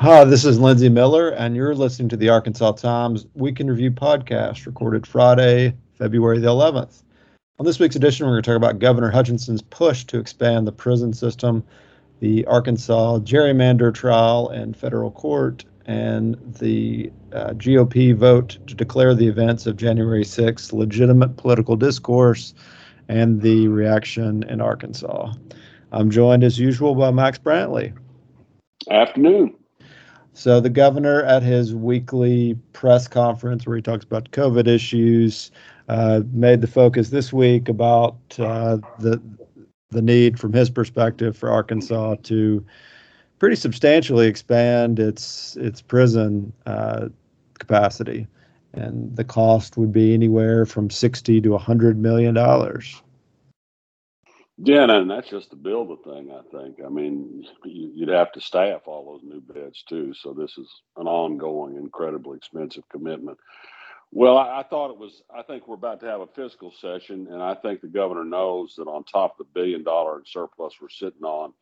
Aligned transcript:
Hi, 0.00 0.24
this 0.24 0.46
is 0.46 0.58
Lindsey 0.58 0.88
Millar, 0.88 1.28
and 1.28 1.54
you're 1.54 1.74
listening 1.74 2.08
to 2.08 2.16
the 2.16 2.30
Arkansas 2.30 2.72
Times 2.72 3.26
Week 3.34 3.60
in 3.60 3.68
Review 3.68 3.90
podcast, 3.90 4.64
recorded 4.64 5.06
Friday, 5.06 5.74
February 5.92 6.38
the 6.38 6.48
11th. 6.48 7.02
On 7.58 7.66
this 7.66 7.78
week's 7.78 7.96
edition, 7.96 8.24
we're 8.24 8.32
going 8.32 8.42
to 8.42 8.50
talk 8.50 8.56
about 8.56 8.78
Governor 8.78 9.10
Hutchinson's 9.10 9.60
push 9.60 10.04
to 10.04 10.18
expand 10.18 10.66
the 10.66 10.72
prison 10.72 11.12
system, 11.12 11.62
the 12.20 12.46
Arkansas 12.46 13.18
gerrymander 13.18 13.92
trial 13.92 14.48
in 14.48 14.72
federal 14.72 15.10
court, 15.10 15.66
and 15.84 16.34
the 16.58 17.12
uh, 17.34 17.50
GOP 17.50 18.16
vote 18.16 18.56
to 18.68 18.74
declare 18.74 19.14
the 19.14 19.28
events 19.28 19.66
of 19.66 19.76
January 19.76 20.24
6th 20.24 20.72
legitimate 20.72 21.36
political 21.36 21.76
discourse 21.76 22.54
and 23.08 23.42
the 23.42 23.68
reaction 23.68 24.44
in 24.44 24.62
Arkansas. 24.62 25.34
I'm 25.92 26.10
joined 26.10 26.42
as 26.42 26.58
usual 26.58 26.94
by 26.94 27.10
Max 27.10 27.38
Brantley. 27.38 27.92
Afternoon. 28.90 29.56
So 30.40 30.58
the 30.58 30.70
governor 30.70 31.22
at 31.24 31.42
his 31.42 31.74
weekly 31.74 32.54
press 32.72 33.06
conference 33.06 33.66
where 33.66 33.76
he 33.76 33.82
talks 33.82 34.06
about 34.06 34.30
COVID 34.30 34.66
issues 34.66 35.50
uh, 35.90 36.22
made 36.32 36.62
the 36.62 36.66
focus 36.66 37.10
this 37.10 37.30
week 37.30 37.68
about 37.68 38.16
uh, 38.38 38.78
the 38.98 39.20
the 39.90 40.00
need 40.00 40.40
from 40.40 40.54
his 40.54 40.70
perspective 40.70 41.36
for 41.36 41.50
Arkansas 41.50 42.14
to 42.22 42.64
pretty 43.38 43.54
substantially 43.54 44.26
expand 44.28 44.98
its 44.98 45.56
its 45.56 45.82
prison 45.82 46.54
uh, 46.64 47.10
capacity, 47.58 48.26
and 48.72 49.14
the 49.14 49.24
cost 49.24 49.76
would 49.76 49.92
be 49.92 50.14
anywhere 50.14 50.64
from 50.64 50.88
sixty 50.88 51.42
to 51.42 51.58
hundred 51.58 51.98
million 51.98 52.32
dollars. 52.32 53.02
Yeah, 54.62 54.90
and 54.90 55.10
that's 55.10 55.30
just 55.30 55.50
to 55.50 55.56
build 55.56 55.88
the 55.88 56.10
thing. 56.10 56.30
I 56.30 56.42
think. 56.50 56.80
I 56.84 56.90
mean, 56.90 57.46
you'd 57.64 58.10
have 58.10 58.30
to 58.32 58.40
staff 58.42 58.82
all 58.86 59.12
those 59.12 59.22
new 59.24 59.40
beds 59.40 59.82
too. 59.88 60.12
So 60.12 60.34
this 60.34 60.58
is 60.58 60.68
an 60.98 61.06
ongoing, 61.06 61.76
incredibly 61.76 62.36
expensive 62.36 62.86
commitment. 62.90 63.38
Well, 64.12 64.36
I, 64.36 64.60
I, 64.60 64.62
thought 64.64 64.90
it 64.90 64.98
was. 64.98 65.22
I 65.34 65.42
think 65.42 65.66
we're 65.66 65.76
about 65.76 66.00
to 66.00 66.06
have 66.06 66.20
a 66.20 66.26
fiscal 66.26 66.72
session, 66.78 67.28
and 67.30 67.42
I 67.42 67.54
think 67.54 67.80
the 67.80 67.88
governor 67.88 68.24
knows 68.24 68.74
that 68.76 68.86
on 68.88 69.04
top 69.04 69.38
of 69.38 69.46
the 69.46 69.52
billion 69.54 69.82
dollar 69.82 70.18
in 70.18 70.26
surplus 70.26 70.74
we're 70.78 70.90
sitting 70.90 71.22
on, 71.22 71.54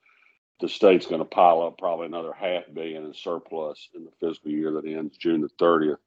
the 0.60 0.68
state's 0.68 1.06
going 1.06 1.20
to 1.20 1.24
pile 1.24 1.62
up 1.62 1.78
probably 1.78 2.06
another 2.06 2.32
half 2.32 2.64
billion 2.72 3.04
in 3.04 3.14
surplus 3.14 3.90
in 3.94 4.04
the 4.04 4.10
fiscal 4.18 4.50
year 4.50 4.72
that 4.72 4.86
ends 4.86 5.16
June 5.18 5.40
the 5.40 5.64
30th. 5.64 5.98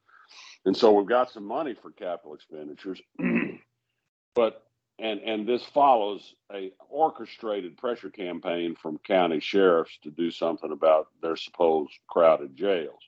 And 0.65 0.75
so 0.75 0.91
we've 0.91 1.07
got 1.07 1.31
some 1.31 1.45
money 1.45 1.73
for 1.73 1.91
capital 1.91 2.33
expenditures, 2.33 3.01
but 4.35 4.65
and 5.01 5.19
and 5.21 5.47
this 5.47 5.63
follows 5.65 6.35
a 6.53 6.71
orchestrated 6.89 7.77
pressure 7.77 8.09
campaign 8.09 8.75
from 8.75 8.99
county 8.99 9.39
sheriffs 9.39 9.97
to 10.03 10.11
do 10.11 10.31
something 10.31 10.71
about 10.71 11.07
their 11.21 11.35
supposed 11.35 11.93
crowded 12.07 12.55
jails. 12.55 13.01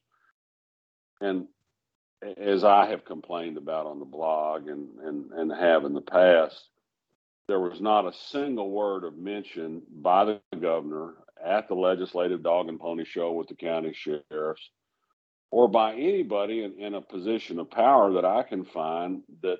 And 1.21 1.47
as 2.37 2.63
I 2.63 2.87
have 2.87 3.05
complained 3.05 3.57
about 3.57 3.85
on 3.85 3.99
the 3.99 4.05
blog 4.05 4.67
and 4.67 4.99
and 4.99 5.31
and 5.31 5.51
have 5.51 5.85
in 5.85 5.93
the 5.93 6.01
past, 6.01 6.69
there 7.47 7.59
was 7.59 7.79
not 7.79 8.07
a 8.07 8.13
single 8.13 8.71
word 8.71 9.03
of 9.03 9.17
mention 9.17 9.83
by 9.89 10.25
the 10.25 10.41
governor 10.59 11.13
at 11.43 11.67
the 11.67 11.75
legislative 11.75 12.41
dog 12.41 12.69
and 12.69 12.79
pony 12.79 13.05
show 13.05 13.33
with 13.33 13.47
the 13.49 13.55
county 13.55 13.93
sheriffs 13.93 14.69
or 15.51 15.67
by 15.67 15.93
anybody 15.93 16.63
in, 16.63 16.73
in 16.79 16.95
a 16.95 17.01
position 17.01 17.59
of 17.59 17.69
power 17.69 18.13
that 18.13 18.25
I 18.25 18.41
can 18.41 18.65
find 18.65 19.21
that 19.43 19.59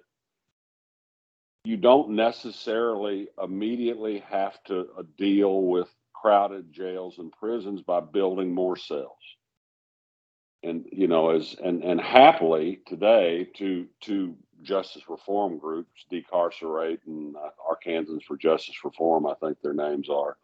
you 1.64 1.78
don't 1.78 2.10
necessarily 2.10 3.30
immediately 3.42 4.20
have 4.30 4.62
to 4.66 4.88
uh, 4.98 5.04
deal 5.18 5.62
with 5.64 5.88
crowded 6.14 6.72
jails 6.72 7.18
and 7.20 7.32
prisons 7.32 7.82
by 7.82 8.00
building 8.00 8.54
more 8.54 8.76
cells. 8.76 9.18
And 10.64 10.86
you 10.92 11.08
know 11.08 11.32
as 11.32 11.56
and 11.62 11.84
and 11.84 12.00
happily 12.00 12.80
today 12.86 13.48
to 13.58 13.86
to 14.02 14.36
justice 14.62 15.04
reform 15.10 15.58
groups 15.58 16.06
decarcerate 16.10 17.02
and 17.06 17.36
uh, 17.36 17.50
arkansans 17.70 18.24
for 18.24 18.38
justice 18.38 18.76
reform 18.86 19.28
i 19.28 19.34
think 19.42 19.58
their 19.62 19.74
names 19.74 20.10
are 20.10 20.38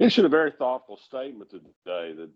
issued 0.00 0.24
a 0.24 0.28
very 0.28 0.50
thoughtful 0.50 0.96
statement 0.96 1.48
today 1.50 2.12
that 2.14 2.28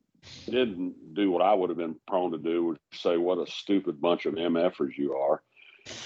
didn't 0.47 0.95
do 1.15 1.33
what 1.33 1.43
i 1.43 1.53
would 1.53 1.71
have 1.71 1.77
been 1.77 1.97
prone 2.07 2.31
to 2.31 2.39
do 2.39 2.67
which 2.67 2.79
say 2.93 3.17
what 3.17 3.39
a 3.39 3.51
stupid 3.51 4.01
bunch 4.01 4.25
of 4.27 4.35
mfers 4.35 4.97
you 4.97 5.13
are 5.13 5.43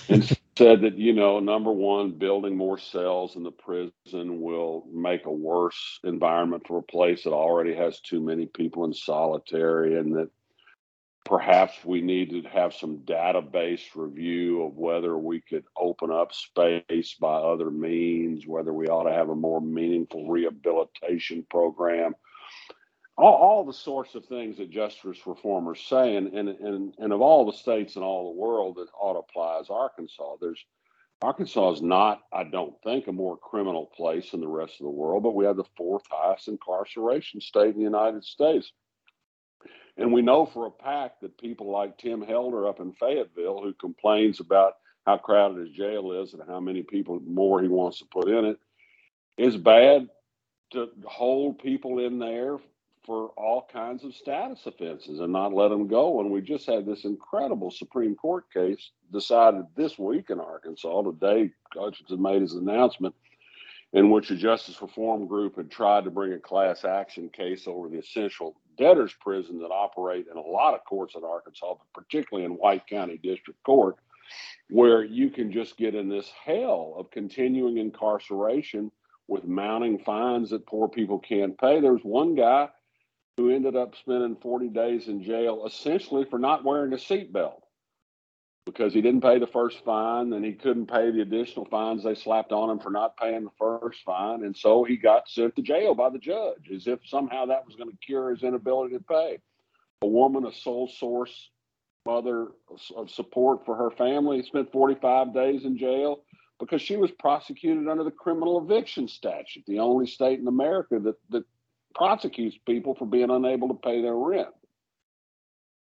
and 0.08 0.24
said 0.58 0.80
that 0.82 0.96
you 0.96 1.12
know 1.12 1.40
number 1.40 1.72
one 1.72 2.12
building 2.12 2.56
more 2.56 2.78
cells 2.78 3.36
in 3.36 3.42
the 3.42 3.50
prison 3.50 4.40
will 4.40 4.86
make 4.92 5.26
a 5.26 5.30
worse 5.32 6.00
environment 6.04 6.62
for 6.66 6.78
a 6.78 6.82
place 6.82 7.24
that 7.24 7.32
already 7.32 7.74
has 7.74 8.00
too 8.00 8.20
many 8.20 8.46
people 8.46 8.84
in 8.84 8.94
solitary 8.94 9.98
and 9.98 10.14
that 10.14 10.30
perhaps 11.24 11.74
we 11.84 12.00
need 12.00 12.30
to 12.30 12.42
have 12.48 12.74
some 12.74 12.98
database 12.98 13.82
review 13.96 14.62
of 14.62 14.76
whether 14.76 15.18
we 15.18 15.40
could 15.40 15.64
open 15.76 16.10
up 16.10 16.32
space 16.32 17.16
by 17.20 17.34
other 17.34 17.70
means 17.70 18.46
whether 18.46 18.72
we 18.72 18.86
ought 18.88 19.04
to 19.08 19.14
have 19.14 19.28
a 19.28 19.34
more 19.36 19.60
meaningful 19.60 20.28
rehabilitation 20.28 21.44
program 21.50 22.14
all, 23.18 23.34
all 23.34 23.64
the 23.64 23.72
sorts 23.72 24.14
of 24.14 24.26
things 24.26 24.58
that 24.58 24.70
justice 24.70 25.18
reformers 25.26 25.80
say, 25.88 26.16
and, 26.16 26.28
and, 26.34 26.48
and, 26.48 26.94
and 26.98 27.12
of 27.12 27.20
all 27.20 27.46
the 27.46 27.56
states 27.56 27.96
in 27.96 28.02
all 28.02 28.32
the 28.32 28.40
world 28.40 28.76
that 28.76 28.88
ought 29.00 29.14
to 29.14 29.20
apply 29.20 29.60
is 29.60 29.70
Arkansas. 29.70 30.36
There's 30.40 30.64
Arkansas 31.22 31.72
is 31.72 31.82
not, 31.82 32.22
I 32.32 32.44
don't 32.44 32.74
think, 32.84 33.06
a 33.06 33.12
more 33.12 33.38
criminal 33.38 33.86
place 33.96 34.30
than 34.32 34.40
the 34.40 34.48
rest 34.48 34.74
of 34.80 34.84
the 34.84 34.90
world, 34.90 35.22
but 35.22 35.34
we 35.34 35.46
have 35.46 35.56
the 35.56 35.64
fourth 35.76 36.04
highest 36.10 36.48
incarceration 36.48 37.40
state 37.40 37.70
in 37.74 37.78
the 37.78 37.82
United 37.82 38.24
States. 38.24 38.70
And 39.96 40.12
we 40.12 40.22
know 40.22 40.46
for 40.46 40.66
a 40.66 40.84
fact 40.84 41.22
that 41.22 41.38
people 41.38 41.70
like 41.70 41.98
Tim 41.98 42.22
Helder 42.22 42.68
up 42.68 42.80
in 42.80 42.92
Fayetteville, 42.92 43.62
who 43.62 43.72
complains 43.74 44.40
about 44.40 44.74
how 45.06 45.16
crowded 45.18 45.66
his 45.66 45.76
jail 45.76 46.12
is 46.12 46.34
and 46.34 46.42
how 46.46 46.60
many 46.60 46.82
people 46.82 47.20
more 47.26 47.62
he 47.62 47.68
wants 47.68 48.00
to 48.00 48.06
put 48.06 48.28
in 48.28 48.44
it, 48.44 48.58
is 49.38 49.56
bad 49.56 50.08
to 50.72 50.88
hold 51.06 51.60
people 51.60 52.00
in 52.00 52.18
there 52.18 52.58
for 53.06 53.28
all 53.36 53.68
kinds 53.72 54.04
of 54.04 54.14
status 54.14 54.66
offenses 54.66 55.20
and 55.20 55.32
not 55.32 55.54
let 55.54 55.68
them 55.68 55.86
go. 55.86 56.20
And 56.20 56.30
we 56.30 56.40
just 56.40 56.66
had 56.66 56.84
this 56.84 57.04
incredible 57.04 57.70
Supreme 57.70 58.16
Court 58.16 58.52
case 58.52 58.90
decided 59.12 59.64
this 59.76 59.98
week 59.98 60.30
in 60.30 60.40
Arkansas. 60.40 61.02
Today, 61.02 61.52
Hutchinson 61.72 62.20
made 62.20 62.42
his 62.42 62.54
announcement 62.54 63.14
in 63.92 64.10
which 64.10 64.30
a 64.30 64.36
justice 64.36 64.82
reform 64.82 65.26
group 65.26 65.56
had 65.56 65.70
tried 65.70 66.04
to 66.04 66.10
bring 66.10 66.32
a 66.32 66.38
class 66.38 66.84
action 66.84 67.28
case 67.28 67.68
over 67.68 67.88
the 67.88 67.98
essential 67.98 68.56
debtors 68.76 69.14
prison 69.20 69.58
that 69.60 69.68
operate 69.68 70.26
in 70.30 70.36
a 70.36 70.40
lot 70.40 70.74
of 70.74 70.84
courts 70.84 71.14
in 71.14 71.24
Arkansas, 71.24 71.74
but 71.74 72.02
particularly 72.02 72.44
in 72.44 72.52
White 72.52 72.86
County 72.86 73.18
District 73.22 73.62
Court, 73.62 73.96
where 74.68 75.04
you 75.04 75.30
can 75.30 75.52
just 75.52 75.76
get 75.78 75.94
in 75.94 76.08
this 76.08 76.30
hell 76.44 76.94
of 76.98 77.10
continuing 77.10 77.78
incarceration 77.78 78.90
with 79.28 79.44
mounting 79.44 79.98
fines 80.00 80.50
that 80.50 80.66
poor 80.66 80.88
people 80.88 81.18
can't 81.18 81.58
pay. 81.58 81.80
There's 81.80 82.02
one 82.02 82.34
guy 82.34 82.68
who 83.36 83.50
ended 83.50 83.76
up 83.76 83.94
spending 83.96 84.36
40 84.36 84.68
days 84.68 85.08
in 85.08 85.22
jail 85.22 85.66
essentially 85.66 86.24
for 86.24 86.38
not 86.38 86.64
wearing 86.64 86.92
a 86.92 86.96
seatbelt 86.96 87.60
because 88.64 88.92
he 88.92 89.00
didn't 89.00 89.20
pay 89.20 89.38
the 89.38 89.46
first 89.46 89.84
fine 89.84 90.32
and 90.32 90.44
he 90.44 90.52
couldn't 90.52 90.86
pay 90.86 91.10
the 91.10 91.20
additional 91.20 91.64
fines 91.66 92.02
they 92.02 92.14
slapped 92.14 92.50
on 92.50 92.70
him 92.70 92.78
for 92.78 92.90
not 92.90 93.16
paying 93.16 93.44
the 93.44 93.50
first 93.58 94.00
fine. 94.04 94.42
And 94.44 94.56
so 94.56 94.84
he 94.84 94.96
got 94.96 95.28
sent 95.28 95.54
to 95.56 95.62
jail 95.62 95.94
by 95.94 96.10
the 96.10 96.18
judge 96.18 96.70
as 96.74 96.86
if 96.86 96.98
somehow 97.06 97.46
that 97.46 97.64
was 97.64 97.76
going 97.76 97.90
to 97.90 97.96
cure 97.98 98.30
his 98.30 98.42
inability 98.42 98.96
to 98.96 99.04
pay. 99.04 99.38
A 100.02 100.06
woman, 100.06 100.46
a 100.46 100.52
sole 100.52 100.88
source 100.88 101.50
mother 102.04 102.48
of 102.96 103.10
support 103.10 103.66
for 103.66 103.74
her 103.76 103.90
family, 103.90 104.42
spent 104.42 104.70
45 104.72 105.34
days 105.34 105.64
in 105.64 105.76
jail 105.76 106.22
because 106.58 106.80
she 106.80 106.96
was 106.96 107.10
prosecuted 107.10 107.88
under 107.88 108.04
the 108.04 108.10
criminal 108.10 108.62
eviction 108.62 109.08
statute, 109.08 109.64
the 109.66 109.80
only 109.80 110.06
state 110.06 110.38
in 110.38 110.46
America 110.46 110.98
that, 111.00 111.16
that 111.30 111.44
prosecutes 111.96 112.56
people 112.66 112.94
for 112.94 113.06
being 113.06 113.30
unable 113.30 113.68
to 113.68 113.74
pay 113.74 114.02
their 114.02 114.14
rent. 114.14 114.48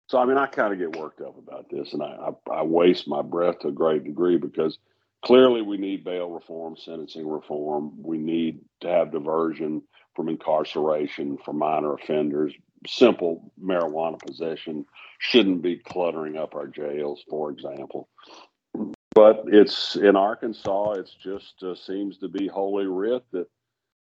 So, 0.09 0.19
I 0.19 0.25
mean, 0.25 0.39
I 0.39 0.47
kind 0.47 0.73
of 0.73 0.79
get 0.79 0.99
worked 0.99 1.21
up 1.21 1.39
about 1.39 1.71
this 1.71 1.93
and 1.93 2.03
I, 2.03 2.31
I, 2.51 2.53
I, 2.53 2.63
waste 2.63 3.07
my 3.07 3.23
breath 3.23 3.61
to 3.61 3.69
a 3.69 3.73
great 3.73 4.03
degree 4.03 4.39
because 4.39 4.79
clearly 5.25 5.63
we 5.63 5.77
need 5.77 6.03
bail 6.03 6.31
reform, 6.31 6.75
sentencing 6.77 7.29
reform. 7.29 7.93
We 8.03 8.19
need 8.19 8.61
to 8.81 8.89
have 8.89 9.13
diversion 9.13 9.83
from 10.17 10.29
incarceration 10.29 11.39
for 11.45 11.53
minor 11.53 11.95
offenders. 11.95 12.53
Simple 12.89 13.53
marijuana 13.63 14.19
possession 14.19 14.87
shouldn't 15.19 15.63
be 15.63 15.77
cluttering 15.77 16.37
up 16.37 16.55
our 16.55 16.67
jails, 16.67 17.23
for 17.29 17.51
example. 17.51 18.09
But 19.15 19.45
it's 19.47 19.97
in 19.97 20.17
Arkansas, 20.17 20.93
it's 20.93 21.15
just 21.15 21.63
uh, 21.63 21.75
seems 21.75 22.19
to 22.19 22.29
be 22.29 22.49
holy 22.49 22.87
writ 22.87 23.23
that 23.33 23.49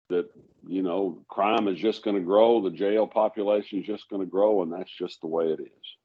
that 0.09 0.29
you 0.67 0.81
know 0.81 1.23
crime 1.29 1.67
is 1.67 1.79
just 1.79 2.03
going 2.03 2.15
to 2.15 2.21
grow 2.21 2.61
the 2.61 2.71
jail 2.71 3.07
population 3.07 3.79
is 3.79 3.85
just 3.85 4.09
going 4.09 4.21
to 4.21 4.29
grow 4.29 4.61
and 4.63 4.71
that's 4.71 4.91
just 4.91 5.21
the 5.21 5.27
way 5.27 5.45
it 5.45 5.59
is. 5.59 5.97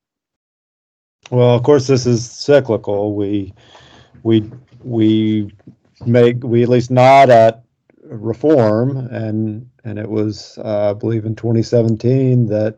Well 1.30 1.54
of 1.54 1.62
course 1.62 1.86
this 1.86 2.06
is 2.06 2.28
cyclical. 2.28 3.14
We 3.14 3.54
we 4.22 4.50
we 4.82 5.50
make 6.06 6.42
we 6.42 6.62
at 6.62 6.68
least 6.68 6.90
nod 6.90 7.30
at 7.30 7.64
reform 8.04 8.96
and 8.96 9.68
and 9.84 9.98
it 9.98 10.08
was 10.08 10.58
uh, 10.58 10.90
i 10.90 10.92
believe 10.92 11.24
in 11.24 11.36
2017 11.36 12.46
that 12.46 12.76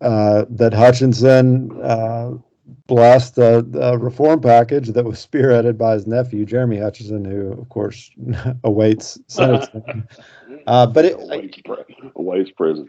uh, 0.00 0.46
that 0.48 0.72
Hutchinson 0.72 1.70
uh, 1.82 2.32
blessed 2.86 3.36
the, 3.36 3.66
the, 3.68 3.98
reform 3.98 4.40
package 4.40 4.88
that 4.88 5.04
was 5.04 5.24
spearheaded 5.24 5.78
by 5.78 5.94
his 5.94 6.06
nephew 6.06 6.44
Jeremy 6.44 6.78
Hutchinson, 6.78 7.24
who 7.24 7.52
of 7.52 7.68
course 7.68 8.10
awaits 8.64 9.18
sentencing. 9.28 10.08
uh, 10.66 10.86
but 10.86 11.04
it 11.04 11.14
awaits, 11.14 11.58
awaits 12.16 12.50
prison. 12.50 12.88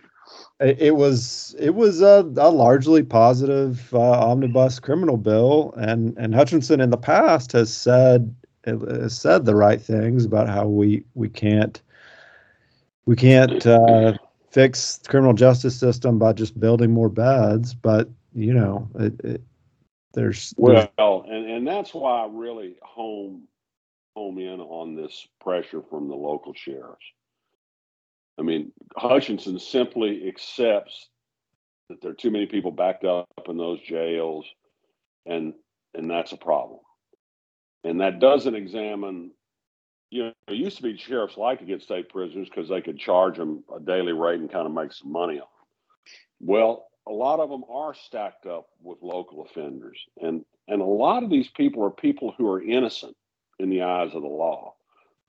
It, 0.60 0.80
it 0.80 0.96
was 0.96 1.56
it 1.60 1.76
was 1.76 2.02
a, 2.02 2.30
a 2.38 2.50
largely 2.50 3.04
positive 3.04 3.94
uh, 3.94 4.00
omnibus 4.00 4.80
criminal 4.80 5.18
bill, 5.18 5.74
and 5.78 6.18
and 6.18 6.34
Hutchinson 6.34 6.82
in 6.82 6.90
the 6.90 6.98
past 6.98 7.52
has 7.54 7.74
said 7.74 8.34
has 8.66 9.18
said 9.18 9.46
the 9.46 9.56
right 9.56 9.82
things 9.82 10.26
about 10.26 10.48
how 10.48 10.68
we 10.68 11.04
we 11.16 11.30
can't 11.30 11.82
we 13.06 13.16
can't 13.16 13.66
uh, 13.66 14.14
fix 14.52 14.98
the 14.98 15.10
criminal 15.10 15.34
justice 15.34 15.76
system 15.76 16.20
by 16.20 16.34
just 16.34 16.60
building 16.60 16.92
more 16.92 17.10
beds, 17.10 17.74
but 17.74 18.10
you 18.34 18.54
know, 18.54 18.88
it, 19.00 19.20
it, 19.24 19.42
there's, 20.14 20.54
there's 20.58 20.88
well, 20.98 21.26
and 21.28 21.50
and 21.50 21.68
that's 21.68 21.94
why 21.94 22.24
I 22.24 22.28
really 22.30 22.76
home 22.82 23.48
home 24.16 24.38
in 24.40 24.60
on 24.60 24.96
this 24.96 25.28
pressure 25.40 25.82
from 25.90 26.08
the 26.08 26.16
local 26.16 26.54
sheriffs. 26.54 27.06
I 28.38 28.44
mean, 28.44 28.72
Hutchinson 28.98 29.60
simply 29.60 30.28
accepts 30.28 31.10
that 31.90 32.02
there 32.02 32.12
are 32.12 32.16
too 32.16 32.32
many 32.32 32.46
people 32.46 32.72
backed 32.72 33.06
up 33.06 33.28
in 33.48 33.58
those 33.58 33.82
jails, 33.82 34.46
and 35.26 35.54
and 35.94 36.10
that's 36.10 36.32
a 36.32 36.38
problem. 36.38 36.80
And 37.84 38.02
that 38.02 38.20
doesn't 38.20 38.54
examine 38.54 39.32
you 40.12 40.26
know, 40.26 40.34
it 40.50 40.56
used 40.56 40.78
to 40.78 40.84
be 40.84 40.98
sheriffs 40.98 41.38
like 41.38 41.60
to 41.60 41.66
get 41.66 41.82
state 41.82 42.10
prisoners 42.10 42.50
because 42.50 42.70
they 42.70 42.82
could 42.82 43.00
charge 43.00 43.38
them 43.38 43.64
a 43.74 43.80
daily 43.80 44.12
rate 44.12 44.42
and 44.42 44.52
kind 44.52 44.68
of 44.68 44.74
make 44.74 44.92
some 44.92 45.12
money 45.12 45.36
on 45.36 45.40
them. 45.40 45.68
Well, 46.42 46.91
a 47.08 47.12
lot 47.12 47.40
of 47.40 47.50
them 47.50 47.64
are 47.70 47.94
stacked 47.94 48.46
up 48.46 48.68
with 48.82 49.00
local 49.02 49.46
offenders, 49.46 50.00
and 50.22 50.46
and 50.68 50.82
a 50.82 50.86
lot 50.86 51.24
of 51.24 51.30
these 51.30 51.50
people 51.50 51.84
are 51.84 51.92
people 51.92 52.34
who 52.38 52.50
are 52.50 52.62
innocent 52.62 53.16
in 53.60 53.70
the 53.70 53.82
eyes 53.82 54.14
of 54.14 54.22
the 54.22 54.28
law. 54.28 54.76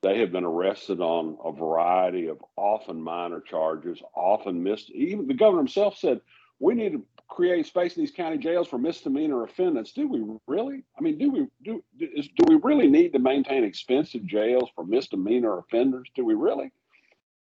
They 0.03 0.19
have 0.19 0.33
been 0.33 0.45
arrested 0.45 1.01
on 1.01 1.39
a 1.45 1.53
variety 1.53 2.27
of 2.27 2.39
often 2.57 3.01
minor 3.01 3.41
charges, 3.41 4.01
often 4.15 4.63
missed. 4.63 4.91
Even 4.91 5.27
the 5.27 5.35
governor 5.35 5.61
himself 5.61 5.97
said 5.97 6.21
we 6.59 6.75
need 6.75 6.93
to 6.93 7.05
create 7.29 7.67
space 7.67 7.97
in 7.97 8.03
these 8.03 8.11
county 8.11 8.37
jails 8.37 8.69
for 8.69 8.79
misdemeanor 8.79 9.43
offenders. 9.45 9.93
Do 9.93 10.07
we 10.07 10.23
really? 10.47 10.85
I 10.99 11.01
mean, 11.01 11.19
do 11.19 11.31
we 11.31 11.47
do 11.65 11.83
is, 11.99 12.29
do 12.37 12.45
we 12.47 12.61
really 12.63 12.89
need 12.89 13.13
to 13.15 13.19
maintain 13.19 13.65
expensive 13.65 14.27
jails 14.27 14.71
for 14.75 14.85
misdemeanor 14.85 15.59
offenders? 15.59 16.09
Do 16.15 16.25
we 16.25 16.35
really? 16.35 16.73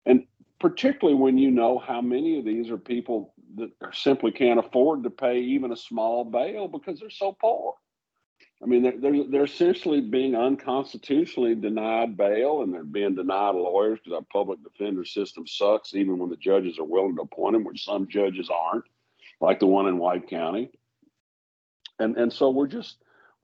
And 0.04 0.26
particularly 0.60 1.18
when 1.18 1.38
you 1.38 1.50
know 1.50 1.78
how 1.78 2.00
many 2.00 2.38
of 2.38 2.44
these 2.44 2.70
are 2.70 2.78
people 2.78 3.34
that 3.56 3.70
simply 3.92 4.32
can't 4.32 4.58
afford 4.58 5.02
to 5.02 5.10
pay 5.10 5.38
even 5.38 5.72
a 5.72 5.76
small 5.76 6.24
bail 6.24 6.68
because 6.68 7.00
they're 7.00 7.10
so 7.10 7.36
poor. 7.40 7.74
I 8.62 8.66
mean, 8.66 8.82
they're, 8.82 8.98
they're, 8.98 9.24
they're 9.30 9.44
essentially 9.44 10.00
being 10.00 10.34
unconstitutionally 10.34 11.54
denied 11.54 12.16
bail 12.16 12.62
and 12.62 12.74
they're 12.74 12.82
being 12.82 13.14
denied 13.14 13.54
lawyers 13.54 14.00
because 14.02 14.16
our 14.16 14.26
public 14.32 14.58
defender 14.64 15.04
system 15.04 15.46
sucks, 15.46 15.94
even 15.94 16.18
when 16.18 16.28
the 16.28 16.36
judges 16.36 16.78
are 16.78 16.84
willing 16.84 17.14
to 17.16 17.22
appoint 17.22 17.54
them, 17.54 17.64
which 17.64 17.84
some 17.84 18.08
judges 18.08 18.50
aren't 18.50 18.84
like 19.40 19.60
the 19.60 19.66
one 19.66 19.86
in 19.86 19.98
White 19.98 20.28
County. 20.28 20.70
And 22.00 22.16
and 22.16 22.32
so 22.32 22.50
we're 22.50 22.68
just 22.68 22.98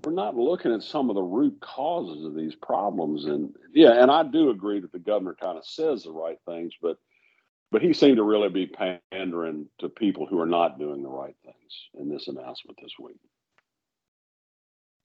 we're 0.05 0.13
not 0.13 0.37
looking 0.37 0.73
at 0.73 0.83
some 0.83 1.11
of 1.11 1.17
the 1.17 1.23
root 1.23 1.61
causes 1.61 2.25
of 2.25 2.35
these 2.35 2.55
problems. 2.55 3.25
And 3.25 3.55
yeah, 3.73 4.03
and 4.03 4.11
I 4.11 4.25
do 4.25 4.51
agree 4.51 4.81
that 4.81 4.93
the 4.93 4.99
governor 4.99 5.37
kind 5.41 5.57
of 5.57 5.65
says 5.65 6.05
the 6.05 6.13
right 6.13 6.39
things, 6.47 6.73
but 6.81 6.99
but 7.75 7.83
he 7.83 7.93
seemed 7.93 8.19
to 8.19 8.23
really 8.23 8.49
be 8.49 8.71
pandering 9.11 9.67
to 9.81 9.89
people 9.89 10.27
who 10.27 10.41
are 10.41 10.47
not 10.47 10.79
doing 10.79 11.03
the 11.03 11.09
right 11.09 11.35
things 11.45 11.89
in 11.99 12.09
this 12.09 12.29
announcement 12.29 12.79
this 12.81 12.93
week. 13.01 13.19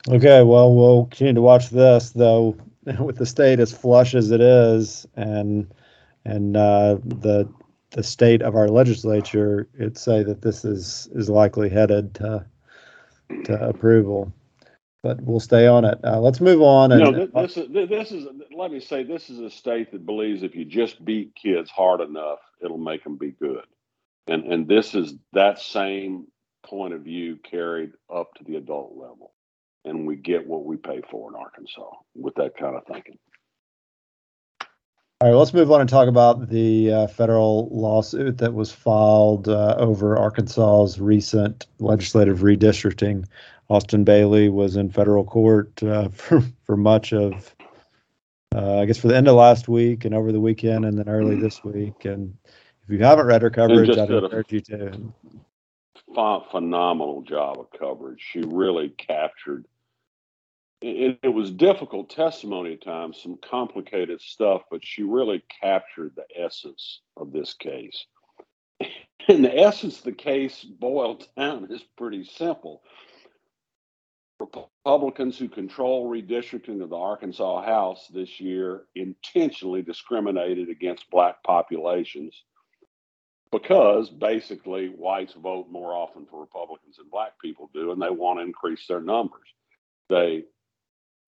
Okay, 0.07 0.43
well, 0.43 0.75
we'll 0.75 1.05
continue 1.05 1.33
to 1.33 1.41
watch 1.41 1.71
this, 1.71 2.11
though, 2.11 2.55
with 2.99 3.17
the 3.17 3.25
state 3.25 3.59
as 3.59 3.73
flush 3.73 4.13
as 4.13 4.29
it 4.29 4.39
is, 4.39 5.07
and 5.15 5.73
and 6.25 6.55
uh, 6.55 6.99
the 7.03 7.51
the 7.89 8.03
state 8.03 8.43
of 8.43 8.55
our 8.55 8.67
legislature, 8.67 9.67
it'd 9.73 9.97
say 9.97 10.21
that 10.21 10.43
this 10.43 10.63
is 10.63 11.09
is 11.15 11.27
likely 11.27 11.69
headed 11.69 12.13
to 12.13 12.45
to 13.45 13.67
approval. 13.67 14.31
But 15.01 15.19
we'll 15.21 15.39
stay 15.39 15.65
on 15.65 15.85
it. 15.85 15.97
Uh, 16.03 16.19
let's 16.19 16.39
move 16.39 16.61
on. 16.61 16.91
And, 16.91 17.01
no, 17.01 17.41
this, 17.41 17.57
is 17.57 17.67
this 17.71 18.11
is. 18.11 18.27
Let 18.55 18.71
me 18.71 18.79
say, 18.79 19.01
this 19.01 19.31
is 19.31 19.39
a 19.39 19.49
state 19.49 19.91
that 19.91 20.05
believes 20.05 20.43
if 20.43 20.55
you 20.55 20.65
just 20.65 21.03
beat 21.03 21.33
kids 21.35 21.71
hard 21.71 22.01
enough, 22.01 22.39
it'll 22.61 22.77
make 22.77 23.03
them 23.03 23.17
be 23.17 23.31
good, 23.31 23.65
and 24.27 24.51
and 24.51 24.67
this 24.67 24.95
is 24.95 25.15
that 25.33 25.59
same 25.59 26.27
point 26.65 26.93
of 26.93 27.01
view 27.01 27.37
carried 27.37 27.91
up 28.13 28.33
to 28.35 28.43
the 28.43 28.57
adult 28.57 28.95
level, 28.95 29.33
and 29.85 30.05
we 30.05 30.15
get 30.15 30.47
what 30.47 30.65
we 30.65 30.77
pay 30.77 31.01
for 31.09 31.29
in 31.29 31.35
Arkansas 31.35 31.91
with 32.15 32.35
that 32.35 32.55
kind 32.57 32.75
of 32.75 32.85
thinking. 32.85 33.17
All 35.21 35.27
right, 35.27 35.35
let's 35.35 35.53
move 35.53 35.69
on 35.69 35.81
and 35.81 35.89
talk 35.89 36.07
about 36.07 36.47
the 36.47 36.93
uh, 36.93 37.07
federal 37.07 37.67
lawsuit 37.73 38.37
that 38.37 38.53
was 38.53 38.71
filed 38.71 39.49
uh, 39.49 39.75
over 39.77 40.17
Arkansas's 40.17 40.97
recent 40.97 41.67
legislative 41.79 42.39
redistricting. 42.39 43.25
Austin 43.69 44.05
Bailey 44.05 44.47
was 44.47 44.77
in 44.77 44.89
federal 44.89 45.25
court 45.25 45.83
uh, 45.83 46.07
for, 46.13 46.41
for 46.63 46.77
much 46.77 47.11
of, 47.11 47.53
uh, 48.55 48.77
I 48.79 48.85
guess, 48.85 48.97
for 48.97 49.09
the 49.09 49.17
end 49.17 49.27
of 49.27 49.35
last 49.35 49.67
week 49.67 50.05
and 50.05 50.15
over 50.15 50.31
the 50.31 50.39
weekend 50.39 50.85
and 50.85 50.97
then 50.97 51.09
early 51.09 51.35
this 51.35 51.65
week. 51.65 52.05
And 52.05 52.37
if 52.89 52.99
you 52.99 53.05
haven't 53.05 53.27
read 53.27 53.43
her 53.43 53.51
coverage, 53.51 53.89
I'd 53.91 54.09
encourage 54.09 54.51
you 54.51 54.61
to. 54.61 55.13
Phenomenal 56.51 57.21
job 57.21 57.59
of 57.59 57.67
coverage. 57.77 58.19
She 58.19 58.41
really 58.41 58.89
captured 58.89 59.65
it, 60.81 61.19
it, 61.21 61.27
was 61.27 61.51
difficult 61.51 62.09
testimony 62.09 62.73
at 62.73 62.81
times, 62.81 63.21
some 63.21 63.37
complicated 63.47 64.21
stuff, 64.21 64.63
but 64.71 64.83
she 64.83 65.03
really 65.03 65.43
captured 65.61 66.13
the 66.15 66.25
essence 66.35 67.01
of 67.17 67.31
this 67.31 67.53
case. 67.53 68.05
And 69.27 69.45
the 69.45 69.55
essence 69.55 69.99
of 69.99 70.05
the 70.05 70.11
case 70.13 70.63
boiled 70.63 71.27
down 71.37 71.67
is 71.69 71.83
pretty 71.95 72.23
simple. 72.23 72.81
Republicans 74.39 75.37
who 75.37 75.47
control 75.47 76.09
redistricting 76.09 76.81
of 76.81 76.89
the 76.89 76.97
Arkansas 76.97 77.61
House 77.63 78.07
this 78.07 78.39
year 78.39 78.85
intentionally 78.95 79.83
discriminated 79.83 80.69
against 80.69 81.11
black 81.11 81.43
populations 81.43 82.43
because 83.51 84.09
basically 84.09 84.87
whites 84.87 85.33
vote 85.33 85.67
more 85.71 85.93
often 85.93 86.25
for 86.25 86.39
Republicans 86.39 86.97
than 86.97 87.07
black 87.11 87.33
people 87.41 87.69
do, 87.73 87.91
and 87.91 88.01
they 88.01 88.09
want 88.09 88.39
to 88.39 88.45
increase 88.45 88.85
their 88.87 89.01
numbers. 89.01 89.47
They 90.09 90.45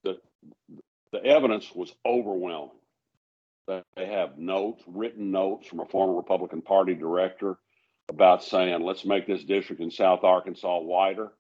the 0.04 0.18
the 1.12 1.24
evidence 1.26 1.74
was 1.74 1.94
overwhelming. 2.06 2.78
They 3.68 4.06
have 4.06 4.38
notes, 4.38 4.84
written 4.88 5.32
notes 5.32 5.68
from 5.68 5.80
a 5.80 5.86
former 5.86 6.16
Republican 6.16 6.62
Party 6.62 6.94
director 6.94 7.58
about 8.10 8.44
saying, 8.44 8.82
let's 8.82 9.06
make 9.06 9.28
this 9.28 9.44
district 9.44 9.82
in 9.82 9.92
South 9.92 10.24
Arkansas 10.24 10.80
wider. 10.80 11.32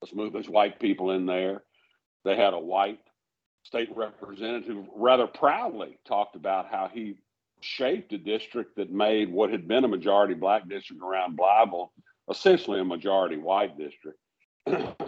Let's 0.00 0.14
move 0.14 0.32
those 0.32 0.48
white 0.48 0.80
people 0.80 1.10
in 1.10 1.26
there. 1.26 1.62
They 2.24 2.36
had 2.36 2.54
a 2.54 2.58
white 2.58 3.00
state 3.64 3.88
representative 3.94 4.86
rather 4.94 5.26
proudly 5.26 5.98
talked 6.06 6.36
about 6.36 6.68
how 6.70 6.88
he 6.92 7.16
shaped 7.60 8.12
a 8.12 8.18
district 8.18 8.76
that 8.76 8.90
made 8.90 9.32
what 9.32 9.50
had 9.50 9.66
been 9.66 9.84
a 9.84 9.88
majority 9.88 10.34
black 10.34 10.68
district 10.68 11.02
around 11.02 11.38
Blytheville 11.38 11.90
essentially 12.30 12.80
a 12.80 12.84
majority 12.84 13.36
white 13.36 13.78
district. 13.78 14.18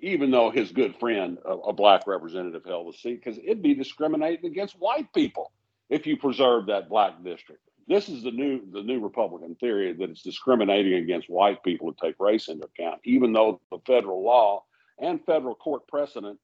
even 0.00 0.30
though 0.30 0.50
his 0.50 0.72
good 0.72 0.96
friend, 0.96 1.38
a, 1.44 1.52
a 1.52 1.72
black 1.72 2.06
representative, 2.06 2.64
held 2.64 2.92
the 2.92 2.96
seat, 2.96 3.22
because 3.22 3.38
it'd 3.38 3.62
be 3.62 3.74
discriminating 3.74 4.50
against 4.50 4.78
white 4.78 5.12
people 5.12 5.52
if 5.88 6.06
you 6.06 6.16
preserve 6.16 6.66
that 6.66 6.88
black 6.88 7.22
district. 7.22 7.62
This 7.88 8.08
is 8.08 8.24
the 8.24 8.32
new 8.32 8.62
the 8.72 8.82
new 8.82 9.00
Republican 9.00 9.54
theory 9.56 9.92
that 9.92 10.10
it's 10.10 10.22
discriminating 10.22 10.94
against 10.94 11.30
white 11.30 11.62
people 11.62 11.92
to 11.92 12.00
take 12.00 12.16
race 12.18 12.48
into 12.48 12.66
account, 12.66 13.00
even 13.04 13.32
though 13.32 13.60
the 13.70 13.78
federal 13.86 14.24
law 14.24 14.64
and 14.98 15.24
federal 15.24 15.54
court 15.54 15.86
precedent 15.86 16.38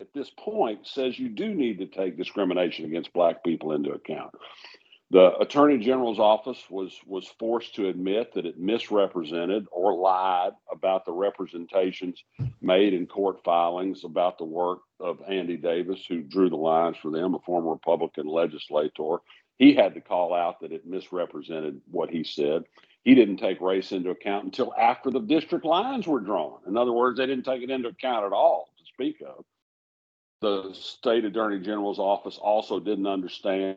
at 0.00 0.12
this 0.12 0.30
point 0.30 0.86
says 0.86 1.18
you 1.18 1.28
do 1.28 1.54
need 1.54 1.78
to 1.78 1.86
take 1.86 2.16
discrimination 2.16 2.84
against 2.84 3.12
black 3.12 3.42
people 3.44 3.72
into 3.72 3.92
account. 3.92 4.32
The 5.10 5.38
Attorney 5.38 5.78
General's 5.78 6.18
office 6.18 6.64
was 6.68 6.98
was 7.06 7.28
forced 7.38 7.76
to 7.76 7.88
admit 7.88 8.34
that 8.34 8.44
it 8.44 8.58
misrepresented 8.58 9.66
or 9.70 9.94
lied 9.94 10.50
about 10.70 11.04
the 11.04 11.12
representations 11.12 12.24
made 12.60 12.92
in 12.92 13.06
court 13.06 13.44
filings 13.44 14.02
about 14.02 14.36
the 14.36 14.44
work 14.44 14.80
of 14.98 15.22
Andy 15.28 15.56
Davis, 15.56 16.04
who 16.08 16.22
drew 16.22 16.50
the 16.50 16.56
lines 16.56 16.96
for 16.96 17.12
them, 17.12 17.36
a 17.36 17.38
former 17.38 17.70
Republican 17.70 18.26
legislator. 18.26 19.18
He 19.58 19.74
had 19.74 19.94
to 19.94 20.00
call 20.00 20.34
out 20.34 20.60
that 20.60 20.72
it 20.72 20.86
misrepresented 20.86 21.80
what 21.88 22.10
he 22.10 22.24
said. 22.24 22.64
He 23.04 23.14
didn't 23.14 23.36
take 23.36 23.60
race 23.60 23.92
into 23.92 24.10
account 24.10 24.46
until 24.46 24.74
after 24.74 25.12
the 25.12 25.20
district 25.20 25.64
lines 25.64 26.08
were 26.08 26.18
drawn. 26.18 26.58
In 26.66 26.76
other 26.76 26.92
words, 26.92 27.18
they 27.18 27.26
didn't 27.26 27.44
take 27.44 27.62
it 27.62 27.70
into 27.70 27.90
account 27.90 28.26
at 28.26 28.32
all 28.32 28.70
to 28.76 28.84
speak 28.84 29.22
of. 29.22 29.44
The 30.46 30.74
state 30.74 31.24
attorney 31.24 31.58
general's 31.58 31.98
office 31.98 32.38
also 32.40 32.78
didn't 32.78 33.08
understand 33.08 33.76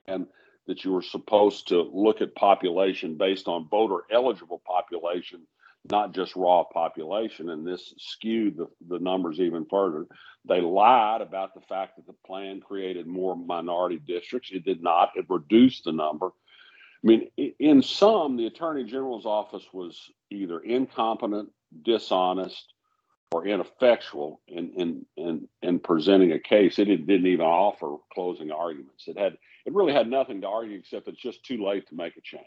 that 0.67 0.85
you 0.85 0.91
were 0.91 1.01
supposed 1.01 1.69
to 1.69 1.81
look 1.81 2.21
at 2.21 2.35
population 2.35 3.17
based 3.17 3.47
on 3.47 3.67
voter 3.69 4.03
eligible 4.11 4.61
population, 4.67 5.47
not 5.89 6.13
just 6.13 6.35
raw 6.35 6.63
population. 6.63 7.49
And 7.49 7.65
this 7.65 7.95
skewed 7.97 8.55
the, 8.55 8.67
the 8.87 8.99
numbers 8.99 9.39
even 9.39 9.65
further. 9.65 10.05
They 10.47 10.61
lied 10.61 11.21
about 11.21 11.55
the 11.55 11.61
fact 11.61 11.95
that 11.95 12.05
the 12.05 12.15
plan 12.23 12.61
created 12.61 13.07
more 13.07 13.35
minority 13.35 13.97
districts. 13.97 14.51
It 14.51 14.63
did 14.63 14.83
not, 14.83 15.13
it 15.15 15.25
reduced 15.27 15.85
the 15.85 15.91
number. 15.91 16.27
I 16.27 17.07
mean, 17.07 17.29
in 17.57 17.81
some, 17.81 18.37
the 18.37 18.45
attorney 18.45 18.83
general's 18.83 19.25
office 19.25 19.65
was 19.73 19.99
either 20.29 20.59
incompetent, 20.59 21.49
dishonest, 21.81 22.73
or 23.31 23.45
ineffectual 23.45 24.41
in, 24.47 24.71
in, 24.71 25.05
in, 25.15 25.47
in 25.61 25.79
presenting 25.79 26.31
a 26.31 26.39
case. 26.39 26.79
It 26.79 26.85
didn't 26.85 27.27
even 27.27 27.45
offer 27.45 27.97
closing 28.11 28.51
arguments. 28.51 29.07
It 29.07 29.17
had 29.17 29.37
it 29.65 29.73
really 29.73 29.93
had 29.93 30.09
nothing 30.09 30.41
to 30.41 30.47
argue 30.47 30.77
except 30.77 31.07
it's 31.07 31.21
just 31.21 31.43
too 31.43 31.63
late 31.63 31.87
to 31.89 31.95
make 31.95 32.17
a 32.17 32.21
change 32.21 32.43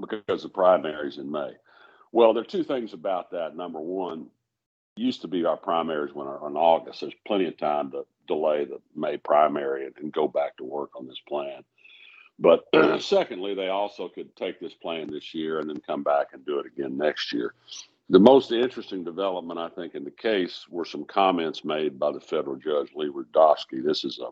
because 0.00 0.42
the 0.42 0.48
primaries 0.48 1.18
in 1.18 1.30
May. 1.30 1.50
Well, 2.12 2.32
there 2.32 2.42
are 2.42 2.46
two 2.46 2.64
things 2.64 2.94
about 2.94 3.32
that. 3.32 3.56
Number 3.56 3.80
one, 3.80 4.28
used 4.96 5.20
to 5.22 5.28
be 5.28 5.44
our 5.44 5.58
primaries 5.58 6.14
when 6.14 6.26
are 6.26 6.48
in 6.48 6.56
August. 6.56 7.02
There's 7.02 7.12
plenty 7.26 7.46
of 7.46 7.58
time 7.58 7.90
to 7.90 8.06
delay 8.26 8.64
the 8.64 8.80
May 8.94 9.18
primary 9.18 9.86
and, 9.86 9.94
and 10.00 10.12
go 10.12 10.26
back 10.26 10.56
to 10.56 10.64
work 10.64 10.90
on 10.96 11.06
this 11.06 11.20
plan. 11.28 11.62
But 12.38 12.64
secondly, 13.02 13.54
they 13.54 13.68
also 13.68 14.08
could 14.08 14.34
take 14.36 14.58
this 14.58 14.74
plan 14.74 15.10
this 15.10 15.34
year 15.34 15.60
and 15.60 15.68
then 15.68 15.82
come 15.86 16.02
back 16.02 16.28
and 16.32 16.46
do 16.46 16.58
it 16.60 16.66
again 16.66 16.96
next 16.96 17.32
year. 17.32 17.54
The 18.08 18.20
most 18.20 18.52
interesting 18.52 19.02
development, 19.02 19.58
I 19.58 19.68
think, 19.68 19.94
in 19.94 20.04
the 20.04 20.12
case 20.12 20.66
were 20.70 20.84
some 20.84 21.04
comments 21.04 21.64
made 21.64 21.98
by 21.98 22.12
the 22.12 22.20
federal 22.20 22.56
judge 22.56 22.90
Lee 22.94 23.10
Rudofsky. 23.10 23.84
This 23.84 24.04
is 24.04 24.18
a 24.20 24.28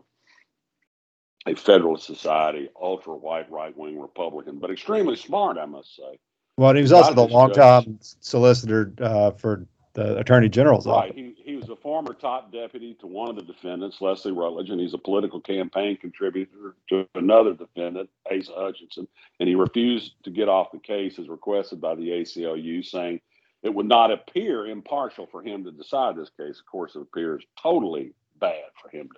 a 1.47 1.55
Federalist 1.55 2.07
Society, 2.07 2.69
ultra 2.81 3.15
white, 3.15 3.51
right 3.51 3.75
wing 3.77 3.99
Republican, 3.99 4.57
but 4.57 4.71
extremely 4.71 5.15
smart, 5.15 5.57
I 5.57 5.65
must 5.65 5.95
say. 5.95 6.17
Well, 6.57 6.73
he 6.73 6.81
was 6.81 6.91
also 6.91 7.13
the 7.13 7.27
longtime 7.27 7.99
solicitor 8.01 8.93
uh, 8.99 9.31
for 9.31 9.67
the 9.93 10.17
Attorney 10.17 10.49
General's 10.49 10.87
right. 10.87 11.09
office. 11.09 11.15
He, 11.15 11.35
he 11.37 11.55
was 11.55 11.69
a 11.69 11.75
former 11.75 12.13
top 12.13 12.51
deputy 12.51 12.95
to 12.99 13.07
one 13.07 13.29
of 13.29 13.35
the 13.35 13.43
defendants, 13.43 14.01
Leslie 14.01 14.31
Rutledge, 14.31 14.69
and 14.69 14.79
he's 14.79 14.93
a 14.93 14.97
political 14.97 15.39
campaign 15.39 15.97
contributor 15.97 16.75
to 16.89 17.07
another 17.15 17.53
defendant, 17.53 18.09
Asa 18.31 18.53
Hutchinson. 18.55 19.07
And 19.39 19.47
he 19.47 19.55
refused 19.55 20.15
to 20.23 20.31
get 20.31 20.49
off 20.49 20.71
the 20.71 20.79
case 20.79 21.19
as 21.19 21.29
requested 21.29 21.79
by 21.79 21.95
the 21.95 22.09
ACLU, 22.09 22.83
saying 22.85 23.21
it 23.65 23.73
would 23.73 23.87
not 23.87 24.11
appear 24.11 24.67
impartial 24.67 25.25
for 25.25 25.41
him 25.41 25.63
to 25.63 25.71
decide 25.71 26.15
this 26.15 26.29
case. 26.39 26.59
Of 26.59 26.67
course, 26.67 26.95
it 26.95 27.01
appears 27.01 27.43
totally 27.59 28.13
bad 28.39 28.65
for 28.79 28.95
him 28.95 29.09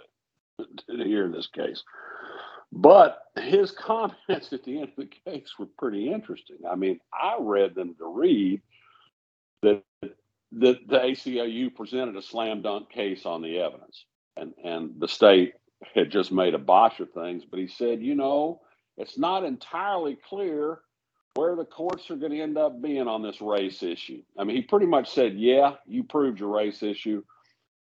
to, 0.58 0.98
to 0.98 1.04
hear 1.04 1.28
this 1.28 1.48
case. 1.48 1.84
But 2.72 3.24
his 3.38 3.72
comments 3.78 4.54
at 4.54 4.64
the 4.64 4.80
end 4.80 4.92
of 4.98 5.10
the 5.10 5.10
case 5.30 5.50
were 5.60 5.68
pretty 5.78 6.12
interesting. 6.12 6.60
I 6.70 6.76
mean, 6.76 7.02
I 7.14 7.36
read 7.42 7.76
them 7.76 7.94
to 8.00 8.08
read 8.08 8.62
that 9.64 9.84
the, 10.02 10.80
the 10.88 10.98
ACLU 10.98 11.76
presented 11.76 12.16
a 12.16 12.22
slam 12.22 12.62
dunk 12.62 12.90
case 12.90 13.26
on 13.26 13.42
the 13.42 13.60
evidence, 13.60 14.06
and, 14.38 14.54
and 14.64 14.92
the 14.98 15.10
state 15.10 15.56
had 15.94 16.10
just 16.10 16.32
made 16.32 16.54
a 16.54 16.60
botch 16.60 17.02
of 17.02 17.12
things. 17.12 17.44
But 17.44 17.60
he 17.60 17.68
said, 17.68 18.02
you 18.02 18.16
know, 18.16 18.62
it's 18.98 19.18
not 19.18 19.44
entirely 19.44 20.18
clear 20.30 20.80
where 21.38 21.56
the 21.56 21.66
courts 21.66 22.10
are 22.10 22.16
going 22.16 22.32
to 22.32 22.42
end 22.42 22.58
up 22.58 22.82
being 22.82 23.08
on 23.08 23.22
this 23.22 23.40
race 23.42 23.84
issue. 23.84 24.24
I 24.40 24.44
mean, 24.44 24.56
he 24.56 24.64
pretty 24.64 24.88
much 24.88 25.12
said, 25.14 25.36
yeah, 25.36 25.76
you 25.86 26.04
proved 26.04 26.40
your 26.40 26.50
race 26.50 26.82
issue, 26.82 27.24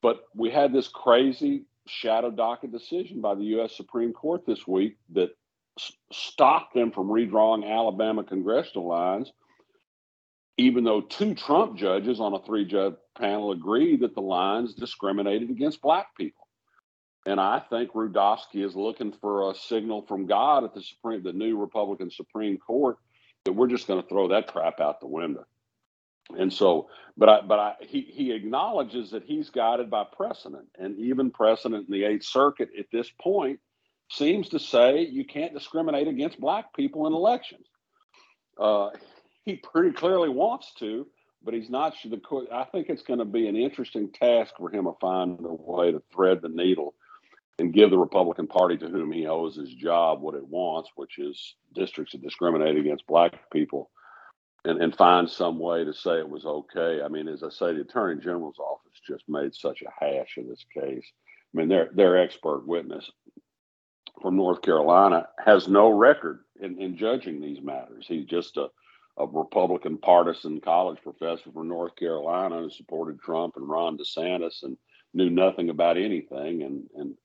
but 0.02 0.26
we 0.36 0.50
had 0.50 0.74
this 0.74 0.90
crazy 0.90 1.64
shadow 1.88 2.32
docket 2.32 2.74
decision 2.74 3.22
by 3.22 3.36
the 3.36 3.46
U.S. 3.46 3.78
Supreme 3.78 4.12
Court 4.12 4.46
this 4.46 4.68
week 4.68 4.98
that 5.14 5.30
s- 5.80 5.94
stopped 6.12 6.74
them 6.74 6.92
from 6.92 7.08
redrawing 7.08 7.66
Alabama 7.66 8.26
congressional 8.26 8.90
lines, 8.90 9.32
even 10.58 10.84
though 10.84 11.00
two 11.00 11.34
Trump 11.34 11.78
judges 11.78 12.20
on 12.20 12.34
a 12.34 12.44
three 12.44 12.66
judge 12.66 12.96
panel 13.18 13.54
agreed 13.54 14.02
that 14.02 14.16
the 14.16 14.22
lines 14.22 14.74
discriminated 14.74 15.50
against 15.50 15.82
black 15.82 16.08
people. 16.18 16.46
And 17.26 17.40
I 17.40 17.62
think 17.70 17.94
Rudofsky 17.94 18.66
is 18.66 18.76
looking 18.76 19.14
for 19.14 19.50
a 19.50 19.56
signal 19.56 20.06
from 20.08 20.26
God 20.26 20.66
at 20.66 20.74
the 20.74 20.82
Supreme, 20.82 21.24
the 21.24 21.32
new 21.32 21.58
Republican 21.58 22.12
Supreme 22.12 22.58
Court, 22.58 22.98
that 23.46 23.54
we're 23.54 23.68
just 23.68 23.88
going 23.88 24.02
to 24.02 24.08
throw 24.08 24.30
that 24.30 24.48
crap 24.48 24.80
out 24.80 25.00
the 25.00 25.08
window. 25.08 25.46
And 26.38 26.54
so, 26.54 26.90
but 27.18 27.30
I, 27.30 27.42
but 27.42 27.60
I, 27.60 27.74
he, 27.82 28.02
he 28.02 28.32
acknowledges 28.32 29.12
that 29.12 29.24
he's 29.24 29.50
guided 29.50 29.90
by 29.90 30.04
precedent, 30.04 30.68
and 30.78 30.98
even 31.00 31.32
precedent 31.32 31.88
in 31.88 31.92
the 31.92 32.06
Eighth 32.06 32.26
Circuit 32.26 32.70
at 32.78 32.86
this 32.92 33.10
point 33.20 33.60
seems 34.12 34.50
to 34.50 34.60
say 34.60 35.02
you 35.02 35.26
can't 35.26 35.54
discriminate 35.54 36.08
against 36.08 36.40
black 36.40 36.74
people 36.76 37.08
in 37.08 37.14
elections. 37.14 37.66
Uh, 38.60 38.90
he 39.46 39.56
pretty 39.56 39.92
clearly 39.92 40.30
wants 40.30 40.72
to, 40.80 41.08
but 41.44 41.54
he's 41.54 41.70
not. 41.70 41.96
The 42.04 42.20
I 42.52 42.66
think 42.66 42.90
it's 42.90 43.02
going 43.02 43.20
to 43.20 43.26
be 43.26 43.48
an 43.48 43.56
interesting 43.56 44.12
task 44.12 44.54
for 44.58 44.70
him 44.70 44.86
to 44.86 44.94
find 45.02 45.40
a 45.40 45.54
way 45.54 45.92
to 45.92 46.04
thread 46.14 46.42
the 46.42 46.50
needle 46.50 46.94
and 47.60 47.74
give 47.74 47.90
the 47.90 47.98
Republican 47.98 48.48
Party 48.48 48.78
to 48.78 48.88
whom 48.88 49.12
he 49.12 49.28
owes 49.28 49.56
his 49.56 49.74
job 49.74 50.22
what 50.22 50.36
it 50.36 50.48
wants, 50.48 50.90
which 50.96 51.20
is 51.20 51.56
districts 51.74 52.14
that 52.14 52.22
discriminate 52.22 52.78
against 52.78 53.08
black 53.08 53.50
people 53.52 53.92
and, 54.66 54.82
and 54.82 54.96
find 54.96 55.30
some 55.30 55.60
way 55.60 55.84
to 55.84 55.94
say 55.94 56.20
it 56.20 56.30
was 56.30 56.46
okay. 56.46 57.02
I 57.04 57.08
mean, 57.08 57.28
as 57.28 57.44
I 57.44 57.50
say, 57.50 57.74
the 57.74 57.82
Attorney 57.82 58.22
General's 58.22 58.60
office 58.60 59.00
just 59.06 59.24
made 59.28 59.54
such 59.54 59.82
a 59.82 60.06
hash 60.06 60.38
of 60.38 60.48
this 60.48 60.66
case. 60.74 61.06
I 61.54 61.58
mean, 61.58 61.70
their 61.70 61.90
their 61.94 62.18
expert 62.18 62.68
witness 62.68 63.10
from 64.22 64.36
North 64.36 64.62
Carolina 64.62 65.28
has 65.44 65.68
no 65.68 65.90
record 65.90 66.42
in, 66.62 66.80
in 66.80 66.98
judging 66.98 67.42
these 67.42 67.62
matters. 67.62 68.06
He's 68.08 68.26
just 68.26 68.58
a, 68.58 68.68
a 69.18 69.26
Republican 69.26 69.98
partisan 69.98 70.60
college 70.62 71.00
professor 71.02 71.52
from 71.52 71.70
North 71.70 71.96
Carolina 71.96 72.58
who 72.58 72.70
supported 72.70 73.20
Trump 73.20 73.56
and 73.56 73.68
Ron 73.68 73.98
DeSantis 73.98 74.64
and 74.64 74.78
knew 75.14 75.30
nothing 75.30 75.70
about 75.70 75.98
anything 75.98 76.64
and 76.64 76.84
and 76.96 77.16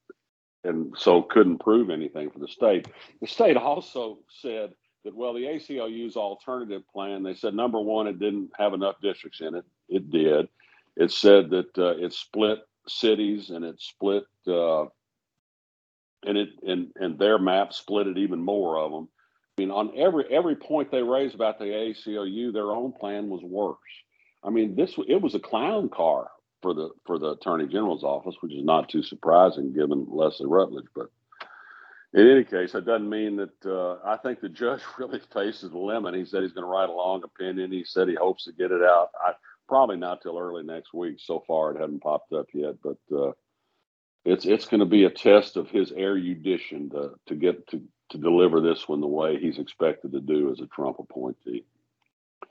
and 0.65 0.93
so 0.97 1.21
couldn't 1.21 1.59
prove 1.59 1.89
anything 1.89 2.29
for 2.29 2.39
the 2.39 2.47
state. 2.47 2.87
The 3.21 3.27
state 3.27 3.57
also 3.57 4.19
said 4.41 4.73
that 5.03 5.15
well, 5.15 5.33
the 5.33 5.43
ACLU's 5.43 6.17
alternative 6.17 6.81
plan, 6.91 7.23
they 7.23 7.35
said 7.35 7.53
number 7.53 7.79
one, 7.79 8.07
it 8.07 8.19
didn't 8.19 8.51
have 8.57 8.73
enough 8.73 8.95
districts 9.01 9.41
in 9.41 9.55
it. 9.55 9.65
It 9.87 10.09
did. 10.09 10.49
It 10.95 11.11
said 11.11 11.49
that 11.51 11.77
uh, 11.77 11.97
it 11.97 12.13
split 12.13 12.59
cities 12.87 13.49
and 13.49 13.63
it 13.63 13.79
split 13.81 14.25
uh, 14.47 14.83
and 16.25 16.37
it 16.37 16.49
and 16.65 16.91
and 16.95 17.19
their 17.19 17.37
map 17.37 17.73
split 17.73 18.07
it 18.07 18.17
even 18.17 18.39
more 18.43 18.77
of 18.77 18.91
them. 18.91 19.07
I 19.57 19.61
mean, 19.61 19.71
on 19.71 19.91
every 19.95 20.25
every 20.31 20.55
point 20.55 20.91
they 20.91 21.03
raised 21.03 21.35
about 21.35 21.59
the 21.59 21.65
ACLU, 21.65 22.51
their 22.51 22.71
own 22.71 22.91
plan 22.91 23.29
was 23.29 23.41
worse. 23.43 23.77
I 24.43 24.49
mean, 24.49 24.75
this 24.75 24.95
it 25.07 25.21
was 25.21 25.35
a 25.35 25.39
clown 25.39 25.89
car 25.89 26.29
for 26.65 26.73
the 26.73 26.89
for 27.05 27.19
the 27.19 27.33
attorney 27.33 27.67
general's 27.67 28.03
office, 28.03 28.35
which 28.39 28.51
is 28.51 28.63
not 28.63 28.89
too 28.89 29.03
surprising 29.03 29.71
given 29.71 30.07
Leslie 30.09 30.47
Rutledge. 30.47 30.87
But 30.95 31.11
in 32.11 32.27
any 32.27 32.43
case, 32.43 32.71
that 32.71 32.87
doesn't 32.87 33.07
mean 33.07 33.35
that 33.35 33.65
uh, 33.67 33.99
I 34.03 34.17
think 34.17 34.41
the 34.41 34.49
judge 34.49 34.81
really 34.97 35.21
faces 35.31 35.69
the 35.69 35.77
limit. 35.77 36.15
He 36.15 36.25
said 36.25 36.41
he's 36.41 36.53
going 36.53 36.63
to 36.63 36.71
write 36.71 36.89
a 36.89 36.93
long 36.93 37.21
opinion. 37.23 37.71
He 37.71 37.83
said 37.83 38.07
he 38.07 38.15
hopes 38.15 38.45
to 38.45 38.51
get 38.51 38.71
it 38.71 38.81
out. 38.81 39.09
I, 39.23 39.33
probably 39.67 39.97
not 39.97 40.23
till 40.23 40.39
early 40.39 40.63
next 40.63 40.91
week. 40.91 41.17
So 41.19 41.43
far, 41.45 41.71
it 41.71 41.79
hasn't 41.79 42.01
popped 42.01 42.33
up 42.33 42.47
yet, 42.51 42.77
but 42.81 42.97
uh, 43.15 43.33
it's 44.23 44.47
it's 44.47 44.65
going 44.65 44.79
to 44.79 44.87
be 44.87 45.03
a 45.03 45.11
test 45.11 45.57
of 45.57 45.69
his 45.69 45.91
erudition 45.91 46.89
to 46.89 47.11
to 47.27 47.35
get 47.35 47.67
to 47.67 47.83
to 48.09 48.17
deliver 48.17 48.59
this 48.59 48.87
one 48.87 49.01
the 49.01 49.07
way 49.07 49.37
he's 49.37 49.59
expected 49.59 50.13
to 50.13 50.19
do 50.19 50.51
as 50.51 50.61
a 50.61 50.67
Trump 50.67 50.97
appointee. 50.97 51.63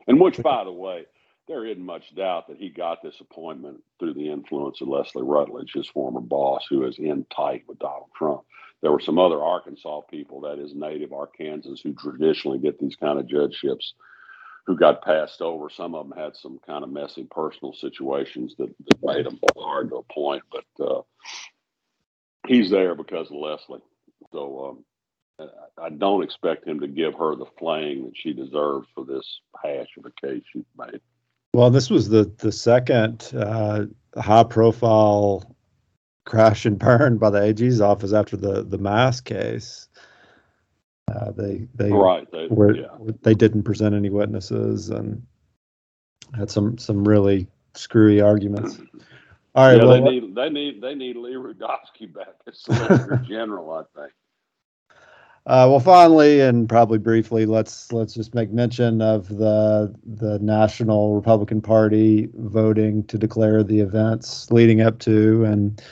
And 0.06 0.21
which, 0.21 0.40
by 0.40 0.62
the 0.62 0.73
way, 0.73 1.06
there 1.46 1.66
isn't 1.66 1.84
much 1.84 2.14
doubt 2.14 2.48
that 2.48 2.58
he 2.58 2.70
got 2.70 3.02
this 3.02 3.20
appointment 3.20 3.82
through 3.98 4.14
the 4.14 4.30
influence 4.30 4.80
of 4.80 4.88
Leslie 4.88 5.22
Rutledge, 5.22 5.72
his 5.74 5.88
former 5.88 6.20
boss, 6.20 6.64
who 6.68 6.84
is 6.86 6.98
in 6.98 7.26
tight 7.34 7.64
with 7.68 7.78
Donald 7.78 8.10
Trump. 8.16 8.42
There 8.80 8.92
were 8.92 9.00
some 9.00 9.18
other 9.18 9.42
Arkansas 9.42 10.02
people, 10.10 10.40
that 10.42 10.58
is 10.58 10.74
native 10.74 11.10
Arkansans, 11.10 11.80
who 11.82 11.94
traditionally 11.94 12.58
get 12.58 12.78
these 12.78 12.96
kind 12.96 13.18
of 13.18 13.28
judgeships 13.28 13.94
who 14.66 14.76
got 14.76 15.04
passed 15.04 15.42
over. 15.42 15.68
Some 15.68 15.94
of 15.94 16.08
them 16.08 16.18
had 16.18 16.36
some 16.36 16.58
kind 16.66 16.84
of 16.84 16.90
messy 16.90 17.26
personal 17.30 17.74
situations 17.74 18.54
that, 18.58 18.74
that 18.86 19.02
made 19.02 19.26
them 19.26 19.38
hard 19.56 19.90
to 19.90 19.96
appoint, 19.96 20.42
but 20.50 20.84
uh, 20.84 21.02
he's 22.46 22.70
there 22.70 22.94
because 22.94 23.30
of 23.30 23.36
Leslie. 23.36 23.82
So 24.32 24.82
um, 25.40 25.48
I 25.78 25.90
don't 25.90 26.22
expect 26.22 26.66
him 26.66 26.80
to 26.80 26.88
give 26.88 27.14
her 27.14 27.36
the 27.36 27.46
flaying 27.58 28.04
that 28.04 28.16
she 28.16 28.32
deserves 28.32 28.88
for 28.94 29.04
this 29.04 29.40
hash 29.62 29.88
of 29.98 30.06
a 30.06 30.26
case 30.26 30.42
she 30.52 30.64
made. 30.78 31.00
Well, 31.54 31.70
this 31.70 31.88
was 31.88 32.08
the 32.08 32.25
the 32.38 32.50
second 32.50 33.30
uh, 33.32 33.87
high 34.16 34.42
profile 34.42 35.54
crash 36.25 36.66
and 36.66 36.76
burn 36.76 37.18
by 37.18 37.30
the 37.30 37.42
AG's 37.42 37.80
office 37.80 38.12
after 38.12 38.37
the 38.37 38.64
the 38.64 38.76
mask 38.76 39.25
case. 39.25 39.88
Uh, 41.14 41.30
they 41.30 41.68
they 41.76 41.92
right 41.92 42.26
they, 42.32 42.49
were, 42.49 42.75
yeah. 42.75 42.87
they 43.23 43.34
didn't 43.34 43.62
present 43.62 43.94
any 43.94 44.11
witnesses 44.11 44.90
and 44.90 45.25
had 46.37 46.50
some 46.50 46.76
some 46.76 47.06
really 47.06 47.46
screwy 47.75 48.20
arguments. 48.20 48.80
All 49.54 49.68
right, 49.68 49.76
yeah, 49.76 49.84
well, 49.84 49.92
they 49.92 50.00
need 50.00 50.34
they 50.34 50.50
need 50.50 50.82
they 50.82 50.96
need 50.96 51.14
Lee 51.14 51.34
Rudofsky 51.34 52.12
back 52.12 52.34
as 52.49 52.58
Solicitor 52.58 53.23
General, 53.28 53.70
I 53.70 54.00
think. 54.00 54.12
Uh, 55.46 55.68
well, 55.68 55.80
finally, 55.80 56.40
and 56.40 56.66
probably 56.70 56.96
briefly, 56.96 57.44
let's 57.44 57.92
let's 57.92 58.14
just 58.14 58.34
make 58.34 58.50
mention 58.50 59.02
of 59.02 59.28
the 59.28 59.94
the 60.06 60.38
National 60.38 61.14
Republican 61.14 61.60
Party 61.60 62.30
voting 62.34 63.04
to 63.04 63.18
declare 63.18 63.62
the 63.62 63.80
events 63.80 64.50
leading 64.50 64.80
up 64.80 64.98
to 65.00 65.44
and 65.44 65.82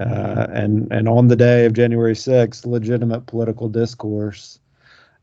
uh, 0.00 0.48
and 0.50 0.90
and 0.92 1.08
on 1.08 1.28
the 1.28 1.36
day 1.36 1.66
of 1.66 1.72
January 1.72 2.14
6th, 2.14 2.66
legitimate 2.66 3.26
political 3.26 3.68
discourse, 3.68 4.58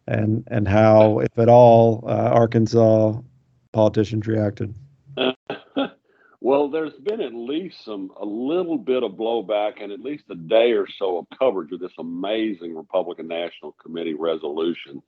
and 0.07 0.45
and 0.47 0.65
how, 0.65 1.19
if 1.19 1.37
at 1.37 1.49
all, 1.49 2.05
uh, 2.07 2.29
Arkansas 2.31 3.19
politicians 3.73 4.27
reacted. 4.27 4.73
Well, 6.47 6.69
there's 6.69 6.93
been 6.93 7.19
at 7.19 7.33
least 7.33 7.83
some 7.83 8.09
a 8.15 8.23
little 8.23 8.77
bit 8.77 9.03
of 9.03 9.17
blowback 9.17 9.83
and 9.83 9.91
at 9.91 9.99
least 9.99 10.23
a 10.29 10.35
day 10.35 10.71
or 10.71 10.87
so 10.87 11.17
of 11.17 11.25
coverage 11.37 11.73
of 11.73 11.81
this 11.81 11.91
amazing 11.99 12.73
Republican 12.73 13.27
National 13.27 13.73
Committee 13.73 14.13
resolution 14.13 15.03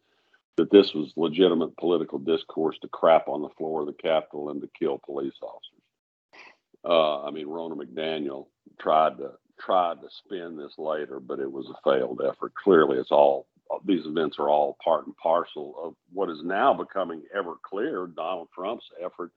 that 0.58 0.70
this 0.70 0.94
was 0.94 1.14
legitimate 1.16 1.78
political 1.78 2.20
discourse 2.20 2.78
to 2.82 2.90
crap 2.90 3.30
on 3.30 3.42
the 3.42 3.56
floor 3.58 3.80
of 3.80 3.88
the 3.88 3.94
Capitol 3.94 4.50
and 4.50 4.60
to 4.60 4.70
kill 4.78 5.00
police 5.06 5.36
officers. 5.42 6.44
Uh, 6.84 7.24
I 7.24 7.32
mean, 7.32 7.48
Ronna 7.48 7.78
McDaniel 7.78 8.48
tried 8.78 9.20
to 9.20 9.32
tried 9.58 10.02
to 10.02 10.10
spin 10.10 10.58
this 10.58 10.74
later, 10.78 11.22
but 11.22 11.40
it 11.40 11.50
was 11.50 11.70
a 11.70 11.90
failed 11.90 12.22
effort. 12.22 12.54
Clearly, 12.56 12.98
it's 12.98 13.12
all 13.12 13.48
these 13.86 14.06
events 14.06 14.40
are 14.40 14.50
all 14.50 14.76
part 14.84 15.06
and 15.06 15.16
parcel 15.16 15.74
of 15.82 15.96
what 16.12 16.30
is 16.30 16.44
now 16.44 16.74
becoming 16.74 17.24
ever 17.34 17.54
clear 17.64 18.08
Donald 18.08 18.50
Trump's 18.54 18.90
effort 19.02 19.32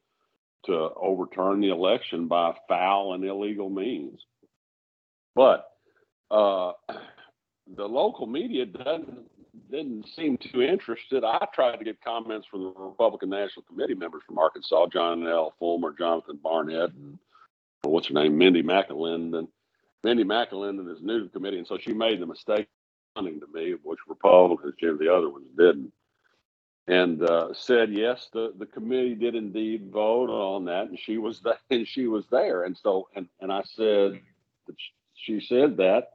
to 0.64 0.90
overturn 0.96 1.60
the 1.60 1.70
election 1.70 2.28
by 2.28 2.54
foul 2.68 3.14
and 3.14 3.24
illegal 3.24 3.68
means. 3.68 4.20
But 5.34 5.68
uh, 6.30 6.72
the 7.76 7.86
local 7.86 8.26
media 8.26 8.66
doesn't 8.66 9.30
didn't 9.70 10.06
seem 10.16 10.38
too 10.38 10.62
interested. 10.62 11.24
I 11.24 11.46
tried 11.54 11.76
to 11.76 11.84
get 11.84 12.02
comments 12.02 12.46
from 12.50 12.62
the 12.62 12.72
Republican 12.76 13.30
National 13.30 13.64
Committee 13.64 13.94
members 13.94 14.22
from 14.26 14.38
Arkansas, 14.38 14.86
John 14.92 15.26
L. 15.26 15.54
Fulmer, 15.58 15.94
Jonathan 15.96 16.38
Barnett, 16.42 16.92
and 16.92 17.18
what's 17.82 18.08
her 18.08 18.14
name, 18.14 18.36
Mindy 18.36 18.62
McAlindin. 18.62 19.48
Mindy 20.04 20.24
McAlindin 20.24 20.90
is 20.92 21.02
new 21.02 21.18
to 21.18 21.24
the 21.24 21.30
committee, 21.30 21.58
and 21.58 21.66
so 21.66 21.78
she 21.78 21.92
made 21.92 22.20
the 22.20 22.26
mistake 22.26 22.66
responding 23.14 23.40
to 23.40 23.46
me, 23.52 23.74
which 23.82 23.98
Republicans, 24.08 24.74
Jim, 24.78 24.98
the 24.98 25.12
other 25.12 25.30
ones 25.30 25.46
didn't 25.56 25.92
and 26.88 27.22
uh, 27.22 27.54
said 27.54 27.92
yes 27.92 28.28
the, 28.34 28.52
the 28.58 28.66
committee 28.66 29.14
did 29.16 29.34
indeed 29.36 29.90
vote 29.92 30.30
on 30.30 30.66
that 30.66 30.88
and 30.88 30.98
she 31.00 31.18
was 31.18 31.40
that 31.42 31.58
and 31.70 31.88
she 31.88 32.08
was 32.08 32.26
there. 32.30 32.64
And 32.64 32.76
so 32.76 33.08
and, 33.16 33.28
and 33.40 33.52
i 33.52 33.62
said 33.64 34.20
she 35.14 35.40
said 35.40 35.78
that 35.78 36.08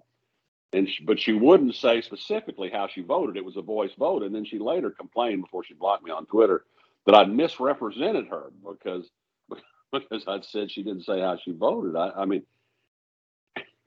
and 0.74 0.90
she, 0.90 1.04
but 1.06 1.20
she 1.20 1.34
wouldn't 1.34 1.76
say 1.76 2.02
specifically 2.02 2.70
how 2.72 2.88
she 2.88 3.02
voted. 3.02 3.38
It 3.38 3.46
was 3.46 3.58
a 3.58 3.62
voice 3.64 3.92
vote 4.00 4.24
and 4.24 4.36
then 4.36 4.46
she 4.46 4.60
later 4.60 4.92
complained 4.92 5.44
before 5.44 5.64
she 5.64 5.76
blocked 5.76 6.04
me 6.06 6.12
on 6.12 6.26
twitter 6.28 6.66
that 7.08 7.16
i 7.16 7.26
misrepresented 7.26 8.28
her 8.30 8.52
because 8.70 9.10
because 9.94 10.26
i 10.28 10.40
said 10.42 10.72
she 10.72 10.84
didn't 10.84 11.04
say 11.06 11.22
how 11.22 11.38
she 11.44 11.52
voted. 11.54 11.96
I, 11.96 12.12
I 12.12 12.26
mean 12.26 12.44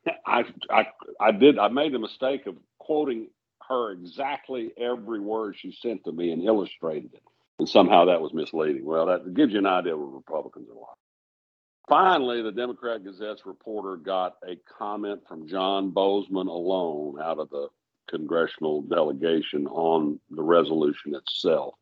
I, 0.26 0.44
I 0.70 0.86
i 1.20 1.32
did 1.32 1.58
i 1.58 1.68
made 1.68 1.92
the 1.94 2.00
mistake 2.00 2.46
of 2.46 2.56
quoting 2.78 3.28
her 3.70 3.92
exactly 3.92 4.72
every 4.76 5.20
word 5.20 5.56
she 5.56 5.72
sent 5.72 6.04
to 6.04 6.12
me 6.12 6.32
and 6.32 6.44
illustrated 6.44 7.14
it. 7.14 7.22
And 7.58 7.68
somehow 7.68 8.06
that 8.06 8.20
was 8.20 8.34
misleading. 8.34 8.84
Well, 8.84 9.06
that 9.06 9.32
gives 9.34 9.52
you 9.52 9.60
an 9.60 9.66
idea 9.66 9.94
of 9.94 10.00
what 10.00 10.14
Republicans 10.14 10.68
are 10.68 10.74
like. 10.74 10.96
Finally, 11.88 12.42
the 12.42 12.52
Democrat 12.52 13.04
Gazette's 13.04 13.46
reporter 13.46 13.96
got 13.96 14.36
a 14.46 14.56
comment 14.78 15.22
from 15.28 15.48
John 15.48 15.90
Boozman 15.90 16.48
alone 16.48 17.20
out 17.22 17.38
of 17.38 17.50
the 17.50 17.68
congressional 18.08 18.82
delegation 18.82 19.66
on 19.66 20.18
the 20.30 20.42
resolution 20.42 21.14
itself, 21.14 21.74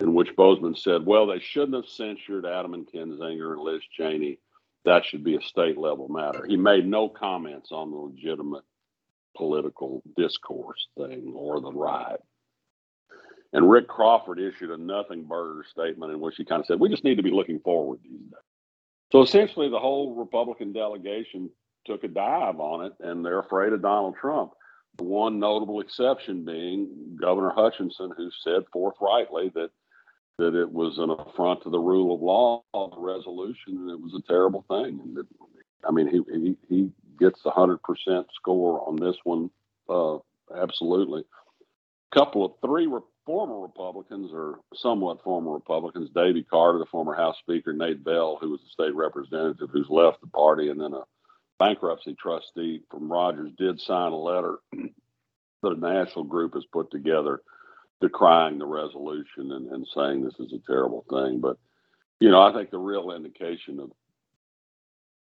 in 0.00 0.14
which 0.14 0.34
Boozman 0.36 0.76
said, 0.76 1.04
Well, 1.04 1.26
they 1.26 1.38
shouldn't 1.38 1.74
have 1.74 1.86
censured 1.86 2.46
Adam 2.46 2.74
and 2.74 2.86
Kinzinger 2.86 3.52
and 3.52 3.60
Liz 3.60 3.82
Cheney. 3.92 4.38
That 4.84 5.04
should 5.04 5.24
be 5.24 5.36
a 5.36 5.42
state 5.42 5.78
level 5.78 6.08
matter. 6.08 6.46
He 6.46 6.56
made 6.56 6.86
no 6.86 7.08
comments 7.08 7.72
on 7.72 7.90
the 7.90 7.96
legitimate 7.96 8.64
political 9.36 10.02
discourse 10.16 10.86
thing 10.96 11.32
or 11.34 11.60
the 11.60 11.72
right. 11.72 12.18
And 13.52 13.70
Rick 13.70 13.88
Crawford 13.88 14.40
issued 14.40 14.70
a 14.70 14.76
nothing 14.76 15.24
burger 15.24 15.64
statement 15.70 16.12
in 16.12 16.20
which 16.20 16.34
he 16.36 16.44
kind 16.44 16.60
of 16.60 16.66
said, 16.66 16.80
we 16.80 16.88
just 16.88 17.04
need 17.04 17.16
to 17.16 17.22
be 17.22 17.30
looking 17.30 17.60
forward 17.60 18.00
these 18.02 18.18
days. 18.18 18.32
So 19.12 19.22
essentially, 19.22 19.70
the 19.70 19.78
whole 19.78 20.14
Republican 20.14 20.72
delegation 20.72 21.50
took 21.86 22.02
a 22.02 22.08
dive 22.08 22.58
on 22.58 22.86
it, 22.86 22.92
and 23.00 23.24
they're 23.24 23.38
afraid 23.38 23.72
of 23.72 23.82
Donald 23.82 24.16
Trump. 24.20 24.52
One 24.98 25.38
notable 25.38 25.80
exception 25.80 26.44
being 26.44 27.16
Governor 27.20 27.52
Hutchinson, 27.54 28.10
who 28.16 28.30
said 28.42 28.62
forthrightly 28.72 29.52
that 29.54 29.70
that 30.38 30.54
it 30.54 30.70
was 30.70 30.98
an 30.98 31.10
affront 31.10 31.62
to 31.62 31.70
the 31.70 31.78
rule 31.78 32.14
of 32.14 32.20
law, 32.20 32.62
the 32.74 33.00
resolution, 33.00 33.78
and 33.78 33.90
it 33.90 33.98
was 33.98 34.12
a 34.14 34.26
terrible 34.30 34.66
thing. 34.68 35.00
And 35.02 35.16
that, 35.16 35.26
I 35.88 35.90
mean, 35.90 36.08
he, 36.08 36.20
he 36.30 36.56
he 36.68 36.90
gets 37.28 37.40
hundred 37.44 37.82
percent 37.82 38.26
score 38.34 38.86
on 38.86 38.96
this 38.96 39.16
one. 39.24 39.50
Uh, 39.88 40.18
absolutely. 40.54 41.22
A 42.12 42.18
couple 42.18 42.44
of 42.44 42.52
three 42.64 42.86
re- 42.86 43.00
former 43.24 43.60
Republicans 43.60 44.30
or 44.32 44.60
somewhat 44.74 45.22
former 45.22 45.52
Republicans, 45.52 46.10
Davy 46.14 46.44
Carter, 46.44 46.78
the 46.78 46.86
former 46.86 47.14
House 47.14 47.36
Speaker, 47.40 47.72
Nate 47.72 48.04
Bell, 48.04 48.38
who 48.40 48.50
was 48.50 48.60
the 48.60 48.84
state 48.84 48.94
representative 48.94 49.68
who's 49.72 49.90
left 49.90 50.20
the 50.20 50.28
party, 50.28 50.70
and 50.70 50.80
then 50.80 50.94
a 50.94 51.02
bankruptcy 51.58 52.14
trustee 52.14 52.82
from 52.90 53.10
Rogers 53.10 53.52
did 53.58 53.80
sign 53.80 54.12
a 54.12 54.16
letter 54.16 54.58
that 54.72 55.72
a 55.72 55.76
national 55.76 56.24
group 56.24 56.54
has 56.54 56.64
put 56.66 56.90
together 56.90 57.40
decrying 58.00 58.58
the 58.58 58.66
resolution 58.66 59.52
and, 59.52 59.68
and 59.72 59.86
saying 59.94 60.22
this 60.22 60.38
is 60.38 60.52
a 60.52 60.66
terrible 60.66 61.04
thing. 61.10 61.40
But, 61.40 61.56
you 62.20 62.30
know, 62.30 62.42
I 62.42 62.52
think 62.52 62.70
the 62.70 62.78
real 62.78 63.10
indication 63.10 63.80
of 63.80 63.90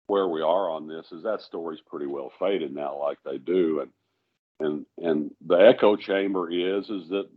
where 0.09 0.27
we 0.27 0.41
are 0.41 0.69
on 0.69 0.87
this 0.87 1.05
is 1.11 1.23
that 1.23 1.41
story's 1.41 1.81
pretty 1.87 2.07
well 2.07 2.31
faded 2.39 2.73
now, 2.73 2.99
like 2.99 3.17
they 3.23 3.37
do, 3.37 3.81
and 3.81 3.91
and 4.59 4.85
and 4.97 5.31
the 5.45 5.55
echo 5.55 5.95
chamber 5.95 6.51
is 6.51 6.89
is 6.89 7.09
that 7.09 7.29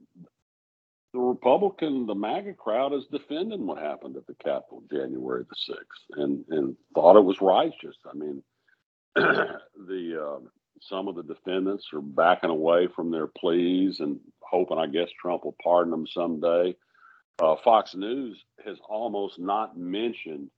the 1.12 1.20
Republican, 1.20 2.06
the 2.06 2.14
MAGA 2.14 2.54
crowd 2.54 2.94
is 2.94 3.04
defending 3.12 3.66
what 3.66 3.78
happened 3.78 4.16
at 4.16 4.26
the 4.26 4.34
Capitol 4.42 4.82
January 4.90 5.44
the 5.48 5.74
sixth, 5.74 6.02
and 6.12 6.44
and 6.48 6.76
thought 6.94 7.16
it 7.16 7.24
was 7.24 7.40
righteous. 7.40 7.96
I 8.10 8.16
mean, 8.16 8.42
the 9.14 10.22
uh, 10.22 10.48
some 10.80 11.08
of 11.08 11.14
the 11.14 11.22
defendants 11.22 11.86
are 11.92 12.00
backing 12.00 12.50
away 12.50 12.88
from 12.94 13.10
their 13.10 13.26
pleas 13.26 14.00
and 14.00 14.18
hoping, 14.40 14.78
I 14.78 14.86
guess, 14.86 15.08
Trump 15.20 15.44
will 15.44 15.56
pardon 15.62 15.90
them 15.90 16.06
someday. 16.06 16.74
Uh, 17.40 17.56
Fox 17.62 17.94
News 17.94 18.42
has 18.64 18.78
almost 18.88 19.38
not 19.38 19.76
mentioned 19.76 20.50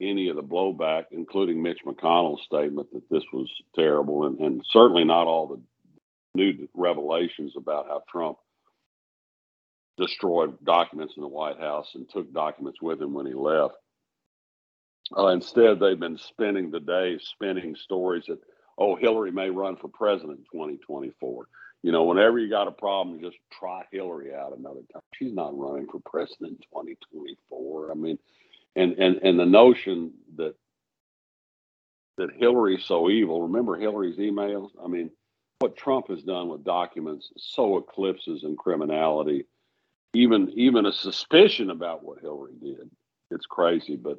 any 0.00 0.28
of 0.28 0.36
the 0.36 0.42
blowback, 0.42 1.06
including 1.10 1.62
Mitch 1.62 1.80
McConnell's 1.86 2.42
statement 2.44 2.88
that 2.92 3.08
this 3.10 3.24
was 3.32 3.50
terrible, 3.74 4.26
and, 4.26 4.38
and 4.40 4.64
certainly 4.70 5.04
not 5.04 5.26
all 5.26 5.46
the 5.46 5.60
new 6.34 6.68
revelations 6.74 7.54
about 7.56 7.86
how 7.86 8.02
Trump 8.08 8.38
destroyed 9.98 10.56
documents 10.64 11.14
in 11.16 11.22
the 11.22 11.28
White 11.28 11.58
House 11.58 11.90
and 11.94 12.08
took 12.08 12.32
documents 12.32 12.80
with 12.80 13.00
him 13.00 13.12
when 13.12 13.26
he 13.26 13.34
left. 13.34 13.74
Uh, 15.16 15.28
instead, 15.28 15.78
they've 15.78 15.98
been 15.98 16.18
spending 16.18 16.70
the 16.70 16.80
day 16.80 17.18
spinning 17.20 17.74
stories 17.74 18.24
that, 18.28 18.38
oh, 18.78 18.96
Hillary 18.96 19.32
may 19.32 19.50
run 19.50 19.76
for 19.76 19.88
president 19.88 20.38
in 20.38 20.44
2024. 20.52 21.46
You 21.82 21.92
know, 21.92 22.04
whenever 22.04 22.38
you 22.38 22.48
got 22.48 22.68
a 22.68 22.72
problem, 22.72 23.20
just 23.20 23.36
try 23.58 23.82
Hillary 23.90 24.34
out 24.34 24.56
another 24.56 24.80
time. 24.92 25.02
She's 25.14 25.32
not 25.32 25.58
running 25.58 25.88
for 25.88 26.00
president 26.06 26.52
in 26.52 26.56
2024. 26.70 27.90
I 27.90 27.94
mean, 27.94 28.18
and 28.76 28.98
and 28.98 29.16
and 29.22 29.38
the 29.38 29.46
notion 29.46 30.12
that 30.36 30.54
that 32.16 32.30
Hillary's 32.36 32.84
so 32.84 33.10
evil. 33.10 33.42
Remember 33.42 33.76
Hillary's 33.76 34.18
emails? 34.18 34.70
I 34.82 34.88
mean, 34.88 35.10
what 35.60 35.76
Trump 35.76 36.08
has 36.08 36.22
done 36.22 36.48
with 36.48 36.64
documents 36.64 37.30
so 37.36 37.78
eclipses 37.78 38.44
in 38.44 38.56
criminality, 38.56 39.46
even 40.14 40.50
even 40.56 40.86
a 40.86 40.92
suspicion 40.92 41.70
about 41.70 42.04
what 42.04 42.20
Hillary 42.20 42.54
did. 42.60 42.90
It's 43.30 43.46
crazy, 43.46 43.96
but 43.96 44.18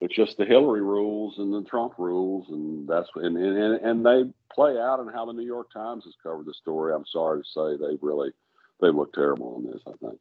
it's 0.00 0.14
just 0.14 0.36
the 0.36 0.44
Hillary 0.44 0.82
rules 0.82 1.38
and 1.38 1.52
the 1.52 1.68
Trump 1.68 1.94
rules, 1.98 2.48
and 2.50 2.86
that's 2.88 3.08
and 3.14 3.36
and, 3.36 3.74
and 3.84 4.04
they 4.04 4.24
play 4.52 4.78
out 4.78 5.00
in 5.00 5.08
how 5.08 5.24
the 5.24 5.32
New 5.32 5.46
York 5.46 5.72
Times 5.72 6.04
has 6.04 6.14
covered 6.22 6.46
the 6.46 6.54
story. 6.54 6.94
I'm 6.94 7.06
sorry 7.06 7.42
to 7.42 7.48
say 7.48 7.76
they 7.76 7.96
really 8.00 8.30
they 8.80 8.88
look 8.88 9.12
terrible 9.12 9.54
on 9.56 9.64
this. 9.64 9.82
I 9.86 9.92
think 10.04 10.18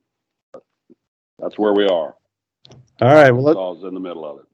that's 1.39 1.57
where 1.57 1.73
we 1.73 1.87
are. 1.87 2.15
All 3.01 3.13
right. 3.13 3.31
Well, 3.31 3.43
let's 3.43 3.83
in 3.83 3.93
the 3.93 3.99
middle 3.99 4.25
of 4.25 4.39
it. 4.39 4.45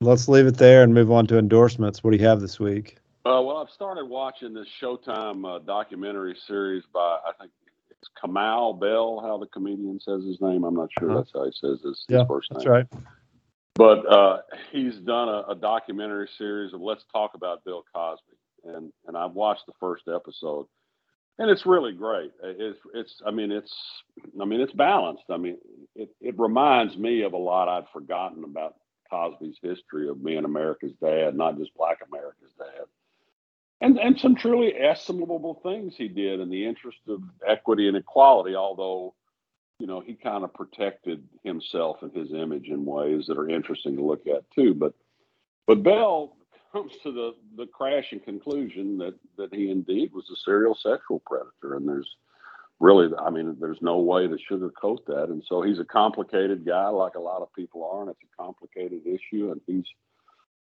Let's 0.00 0.28
leave 0.28 0.46
it 0.46 0.56
there 0.56 0.82
and 0.82 0.94
move 0.94 1.10
on 1.10 1.26
to 1.26 1.38
endorsements. 1.38 2.04
What 2.04 2.12
do 2.12 2.16
you 2.18 2.26
have 2.26 2.40
this 2.40 2.60
week? 2.60 2.98
Uh, 3.26 3.42
well, 3.42 3.58
I've 3.58 3.70
started 3.70 4.06
watching 4.06 4.54
this 4.54 4.68
Showtime 4.80 5.44
uh, 5.44 5.58
documentary 5.58 6.36
series 6.46 6.84
by 6.94 7.18
I 7.26 7.32
think 7.38 7.50
it's 7.90 8.08
Kamau 8.22 8.78
Bell, 8.78 9.20
how 9.20 9.38
the 9.38 9.46
comedian 9.46 10.00
says 10.00 10.24
his 10.24 10.40
name. 10.40 10.64
I'm 10.64 10.74
not 10.74 10.88
sure 10.98 11.10
uh-huh. 11.10 11.20
that's 11.20 11.32
how 11.34 11.44
he 11.44 11.52
says 11.52 11.82
his, 11.82 12.04
yeah, 12.08 12.20
his 12.20 12.28
first 12.28 12.50
name. 12.52 12.58
That's 12.58 12.68
right. 12.68 12.86
But 13.74 14.10
uh, 14.10 14.38
he's 14.72 14.96
done 14.96 15.28
a, 15.28 15.44
a, 15.50 15.54
documentary 15.54 16.28
series 16.36 16.72
of 16.74 16.80
Let's 16.80 17.04
Talk 17.12 17.34
About 17.34 17.64
Bill 17.64 17.84
Cosby, 17.94 18.36
and 18.64 18.92
and 19.06 19.16
I've 19.16 19.32
watched 19.32 19.66
the 19.66 19.72
first 19.78 20.04
episode. 20.08 20.66
And 21.38 21.50
it's 21.50 21.66
really 21.66 21.92
great. 21.92 22.32
It's 22.42 22.78
it's 22.94 23.22
I 23.26 23.30
mean 23.30 23.52
it's 23.52 23.72
I 24.40 24.44
mean 24.44 24.60
it's 24.60 24.72
balanced. 24.72 25.24
I 25.30 25.36
mean 25.36 25.58
it 25.94 26.10
it 26.20 26.38
reminds 26.38 26.96
me 26.96 27.22
of 27.22 27.32
a 27.32 27.38
lot 27.38 27.68
I'd 27.68 27.88
forgotten 27.92 28.44
about 28.44 28.74
Cosby's 29.10 29.58
history 29.62 30.08
of 30.08 30.24
being 30.24 30.44
America's 30.44 30.92
dad, 31.02 31.36
not 31.36 31.56
just 31.56 31.74
Black 31.76 31.98
America's 32.10 32.52
dad, 32.58 32.86
and 33.80 33.98
and 33.98 34.18
some 34.18 34.34
truly 34.34 34.74
estimable 34.74 35.60
things 35.62 35.94
he 35.96 36.08
did 36.08 36.40
in 36.40 36.50
the 36.50 36.66
interest 36.66 36.98
of 37.08 37.22
equity 37.46 37.88
and 37.88 37.96
equality. 37.96 38.56
Although 38.56 39.14
you 39.78 39.86
know 39.86 40.00
he 40.00 40.14
kind 40.14 40.42
of 40.42 40.52
protected 40.52 41.22
himself 41.44 41.98
and 42.02 42.12
his 42.12 42.32
image 42.32 42.66
in 42.66 42.84
ways 42.84 43.26
that 43.28 43.38
are 43.38 43.48
interesting 43.48 43.96
to 43.96 44.02
look 44.02 44.26
at 44.26 44.50
too. 44.50 44.74
But 44.74 44.92
but 45.68 45.84
Bell 45.84 46.36
comes 46.72 46.92
to 47.02 47.12
the 47.12 47.34
the 47.56 47.66
crashing 47.66 48.20
conclusion 48.20 48.98
that 48.98 49.14
that 49.36 49.54
he 49.54 49.70
indeed 49.70 50.12
was 50.12 50.28
a 50.30 50.36
serial 50.44 50.74
sexual 50.74 51.22
predator, 51.26 51.76
and 51.76 51.88
there's 51.88 52.16
really, 52.80 53.08
I 53.18 53.30
mean, 53.30 53.56
there's 53.60 53.82
no 53.82 53.98
way 53.98 54.26
to 54.28 54.38
sugarcoat 54.50 55.04
that. 55.06 55.28
And 55.28 55.42
so 55.46 55.62
he's 55.62 55.78
a 55.78 55.84
complicated 55.84 56.64
guy, 56.64 56.88
like 56.88 57.14
a 57.14 57.20
lot 57.20 57.42
of 57.42 57.52
people 57.54 57.88
are, 57.90 58.02
and 58.02 58.10
it's 58.10 58.20
a 58.22 58.42
complicated 58.42 59.02
issue, 59.06 59.50
and 59.50 59.60
he's 59.66 59.86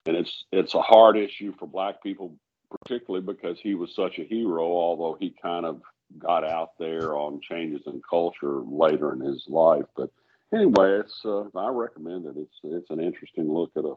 and 0.07 0.16
it's 0.16 0.44
it's 0.53 0.74
a 0.74 0.83
hard 0.83 1.16
issue 1.16 1.53
for 1.59 1.66
black 1.66 2.03
people, 2.03 2.35
particularly 2.70 3.24
because 3.24 3.59
he 3.62 3.74
was 3.74 3.94
such 3.94 4.18
a 4.18 4.24
hero, 4.24 4.62
although 4.62 5.16
he 5.18 5.35
kind 5.42 5.66
of 5.66 5.83
got 6.18 6.48
out 6.48 6.70
there 6.79 7.16
on 7.16 7.40
changes 7.40 7.83
in 7.87 8.01
culture 8.09 8.62
later 8.64 9.12
in 9.12 9.20
his 9.20 9.44
life. 9.48 9.85
But 9.96 10.11
anyway, 10.55 11.01
it's 11.01 11.20
uh, 11.24 11.44
I 11.55 11.68
recommend 11.68 12.27
it. 12.27 12.35
It's 12.37 12.59
it's 12.62 12.90
an 12.90 13.01
interesting 13.01 13.53
look 13.53 13.72
at 13.77 13.85
a 13.85 13.94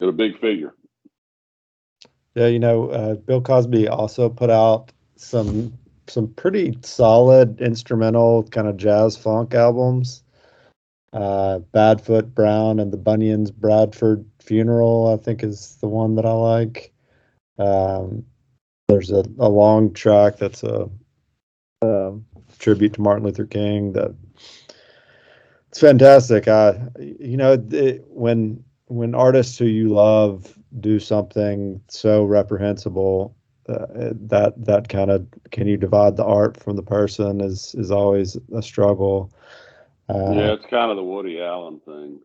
a 0.00 0.12
big 0.12 0.38
figure. 0.40 0.74
Yeah, 2.34 2.48
you 2.48 2.58
know, 2.58 2.90
uh, 2.90 3.14
Bill 3.14 3.40
Cosby 3.40 3.88
also 3.88 4.28
put 4.28 4.50
out 4.50 4.92
some 5.16 5.72
some 6.08 6.28
pretty 6.34 6.78
solid 6.82 7.60
instrumental 7.60 8.44
kind 8.44 8.68
of 8.68 8.76
jazz 8.76 9.16
funk 9.16 9.54
albums. 9.54 10.22
Uh, 11.12 11.60
Badfoot 11.72 12.34
Brown 12.34 12.78
and 12.78 12.92
the 12.92 12.98
Bunions 12.98 13.50
Bradford 13.50 14.24
Funeral, 14.40 15.14
I 15.18 15.22
think, 15.22 15.42
is 15.42 15.76
the 15.80 15.88
one 15.88 16.14
that 16.16 16.26
I 16.26 16.32
like. 16.32 16.92
Um, 17.58 18.24
there's 18.88 19.10
a, 19.10 19.24
a 19.38 19.48
long 19.48 19.94
track 19.94 20.36
that's 20.36 20.62
a, 20.62 20.90
a, 21.80 22.12
tribute 22.58 22.94
to 22.94 23.00
Martin 23.00 23.24
Luther 23.24 23.46
King 23.46 23.92
that 23.92 24.14
it's 25.68 25.80
fantastic. 25.80 26.48
I, 26.48 26.78
you 26.98 27.36
know, 27.36 27.52
it, 27.70 28.04
when 28.08 28.62
when 28.86 29.14
artists 29.14 29.58
who 29.58 29.66
you 29.66 29.88
love 29.88 30.58
do 30.80 30.98
something 30.98 31.80
so 31.88 32.24
reprehensible, 32.24 33.34
uh, 33.68 33.86
that 34.12 34.54
that 34.56 34.88
kind 34.88 35.10
of 35.10 35.26
can 35.50 35.66
you 35.66 35.76
divide 35.76 36.16
the 36.16 36.24
art 36.24 36.56
from 36.56 36.76
the 36.76 36.82
person 36.82 37.40
is 37.40 37.74
is 37.74 37.90
always 37.90 38.36
a 38.54 38.62
struggle. 38.62 39.32
Uh, 40.08 40.32
yeah, 40.34 40.52
it's 40.52 40.66
kind 40.66 40.90
of 40.90 40.96
the 40.96 41.02
Woody 41.02 41.40
Allen 41.40 41.80
thing, 41.80 42.20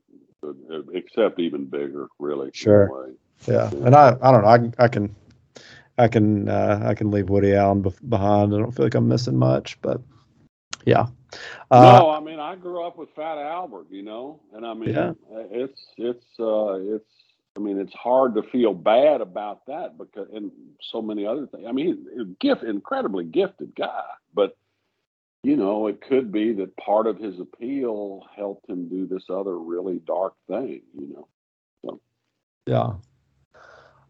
except 0.93 1.39
even 1.39 1.65
bigger, 1.65 2.07
really. 2.19 2.51
Sure. 2.53 3.11
Yeah, 3.47 3.71
and 3.71 3.95
I 3.95 4.15
I 4.21 4.31
don't 4.31 4.43
know 4.43 4.73
I 4.79 4.83
I 4.85 4.87
can 4.87 5.15
I 5.97 6.07
can 6.07 6.47
uh, 6.47 6.83
I 6.85 6.93
can 6.93 7.09
leave 7.09 7.29
Woody 7.29 7.55
Allen 7.55 7.83
behind. 8.07 8.53
I 8.53 8.59
don't 8.59 8.71
feel 8.71 8.85
like 8.85 8.95
I'm 8.95 9.07
missing 9.07 9.37
much, 9.37 9.81
but 9.81 9.99
yeah. 10.85 11.07
Uh, 11.69 11.99
no, 11.99 12.09
I 12.09 12.19
mean 12.19 12.39
I 12.39 12.55
grew 12.55 12.85
up 12.85 12.97
with 12.97 13.09
Fat 13.15 13.37
Albert, 13.37 13.87
you 13.89 14.03
know, 14.03 14.39
and 14.53 14.65
I 14.65 14.73
mean 14.73 14.93
yeah. 14.93 15.13
it's 15.51 15.79
it's 15.97 16.25
uh, 16.39 16.73
it's 16.73 17.05
I 17.55 17.59
mean 17.59 17.79
it's 17.79 17.93
hard 17.93 18.35
to 18.35 18.43
feel 18.43 18.73
bad 18.73 19.21
about 19.21 19.65
that 19.67 19.97
because 19.97 20.27
and 20.33 20.51
so 20.91 21.01
many 21.01 21.25
other 21.25 21.47
things. 21.47 21.65
I 21.67 21.71
mean, 21.71 22.35
gift 22.39 22.63
incredibly 22.63 23.25
gifted 23.25 23.75
guy, 23.75 24.03
but 24.33 24.57
you 25.43 25.55
know 25.55 25.87
it 25.87 26.01
could 26.01 26.31
be 26.31 26.53
that 26.53 26.75
part 26.77 27.07
of 27.07 27.17
his 27.17 27.39
appeal 27.39 28.25
helped 28.35 28.69
him 28.69 28.89
do 28.89 29.07
this 29.07 29.23
other 29.29 29.57
really 29.57 29.99
dark 30.05 30.33
thing, 30.47 30.81
you 30.93 31.13
know. 31.13 31.27
So. 31.85 32.01
Yeah. 32.67 32.93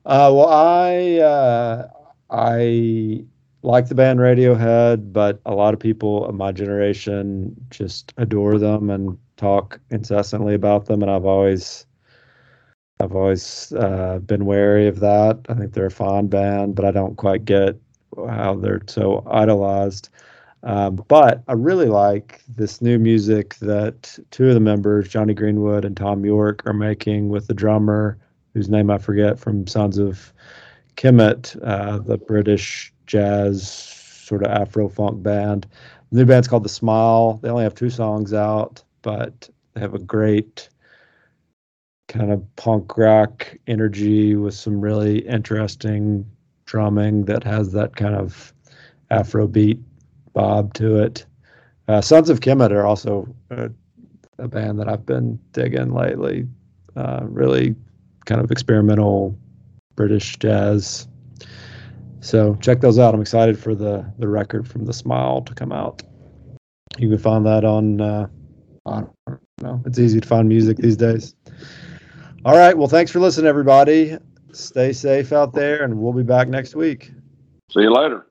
Uh, 0.04 0.32
well, 0.34 0.50
I 0.50 1.18
uh, 1.20 1.88
I 2.32 3.26
like 3.64 3.88
the 3.88 3.96
band 3.96 4.20
Radiohead, 4.20 5.14
but 5.14 5.40
a 5.46 5.54
lot 5.54 5.74
of 5.74 5.80
people 5.80 6.26
of 6.26 6.36
my 6.36 6.52
generation 6.52 7.56
just 7.70 8.14
adore 8.18 8.58
them 8.58 8.90
and 8.90 9.18
talk 9.38 9.80
incessantly 9.90 10.54
about 10.54 10.86
them, 10.86 11.02
and 11.02 11.12
I've 11.12 11.26
always 11.26 11.86
I've 13.00 13.16
always 13.16 13.74
uh, 13.74 14.20
been 14.20 14.46
wary 14.46 14.88
of 14.88 15.00
that. 15.00 15.40
I 15.50 15.56
think 15.56 15.74
they're 15.74 15.88
a 15.88 15.92
fine 15.92 16.28
band, 16.28 16.76
but 16.76 16.86
I 16.86 16.92
don't 16.92 17.18
quite 17.18 17.46
get 17.46 17.80
how 18.30 18.56
they're 18.56 18.82
so 18.88 19.26
idolized. 19.30 20.10
Um, 20.64 20.98
but 21.08 21.42
I 21.48 21.54
really 21.54 21.88
like 21.88 22.42
this 22.48 22.82
new 22.82 23.00
music 23.00 23.56
that 23.56 24.20
two 24.30 24.48
of 24.48 24.54
the 24.54 24.60
members, 24.60 25.10
Jonny 25.10 25.34
Greenwood 25.34 25.86
and 25.86 25.98
Thom 25.98 26.24
Yorke, 26.24 26.62
are 26.68 26.74
making 26.74 27.30
with 27.30 27.48
the 27.48 27.56
drummer, 27.56 28.20
whose 28.54 28.70
name 28.70 28.92
I 28.92 29.00
forget 29.00 29.40
from 29.40 29.66
Sons 29.66 29.98
of 29.98 30.32
Kemet, 30.98 31.58
uh, 31.64 31.98
the 31.98 32.18
British 32.18 32.94
jazz 33.12 33.68
sort 33.70 34.44
of 34.44 34.52
Afro 34.52 34.88
funk 34.88 35.22
band. 35.22 35.68
The 36.12 36.20
new 36.20 36.26
band's 36.26 36.48
called 36.48 36.64
The 36.64 36.70
Smile. 36.70 37.40
They 37.44 37.50
only 37.50 37.64
have 37.64 37.76
two 37.76 37.90
songs 37.90 38.34
out, 38.34 38.82
but 39.02 39.50
they 39.74 39.82
have 39.82 39.94
a 39.94 40.00
great 40.00 40.70
kind 42.08 42.32
of 42.32 42.44
punk 42.56 42.98
rock 42.98 43.54
energy 43.68 44.36
with 44.36 44.54
some 44.54 44.80
really 44.80 45.20
interesting 45.20 46.26
drumming 46.66 47.26
that 47.26 47.44
has 47.44 47.74
that 47.74 47.98
kind 47.98 48.16
of 48.16 48.54
Afro 49.10 49.46
beat 49.46 49.80
bob 50.32 50.74
to 50.76 51.04
it. 51.04 51.26
Uh, 51.90 52.00
Sons 52.00 52.30
of 52.30 52.40
Kemet 52.40 52.72
are 52.72 52.86
also 52.86 53.28
a, 53.50 53.70
a, 54.38 54.48
band 54.48 54.80
that 54.80 54.88
I've 54.88 55.06
been 55.06 55.38
digging 55.52 55.94
lately. 55.94 56.48
Uh, 56.96 57.22
really 57.24 57.76
kind 58.26 58.40
of 58.40 58.52
experimental 58.52 59.38
British 59.96 60.38
jazz 60.38 61.10
so 62.22 62.56
check 62.62 62.82
those 62.82 62.98
out. 62.98 63.14
I'm 63.14 63.22
excited 63.22 63.60
for 63.60 63.76
the 63.76 64.06
the 64.20 64.28
record 64.28 64.68
from 64.68 64.86
the 64.86 64.94
Smile 64.94 65.42
to 65.42 65.54
come 65.54 65.72
out. 65.72 66.02
You 66.98 67.10
can 67.10 67.18
find 67.18 67.46
that 67.46 67.66
on. 67.66 68.00
Uh, 68.00 68.28
I 68.86 69.04
don't 69.28 69.40
know. 69.62 69.82
It's 69.86 70.00
easy 70.00 70.20
to 70.20 70.28
find 70.28 70.48
music 70.48 70.78
these 70.78 70.98
days. 70.98 71.36
All 72.46 72.58
right. 72.58 72.78
Well, 72.78 72.88
thanks 72.88 73.12
for 73.12 73.20
listening, 73.20 73.48
everybody. 73.48 74.18
Stay 74.54 74.94
safe 74.94 75.32
out 75.34 75.54
there, 75.54 75.84
and 75.84 75.98
we'll 76.00 76.14
be 76.14 76.24
back 76.24 76.48
next 76.48 76.76
week. 76.76 77.12
See 77.72 77.82
you 77.82 77.94
later. 77.94 78.26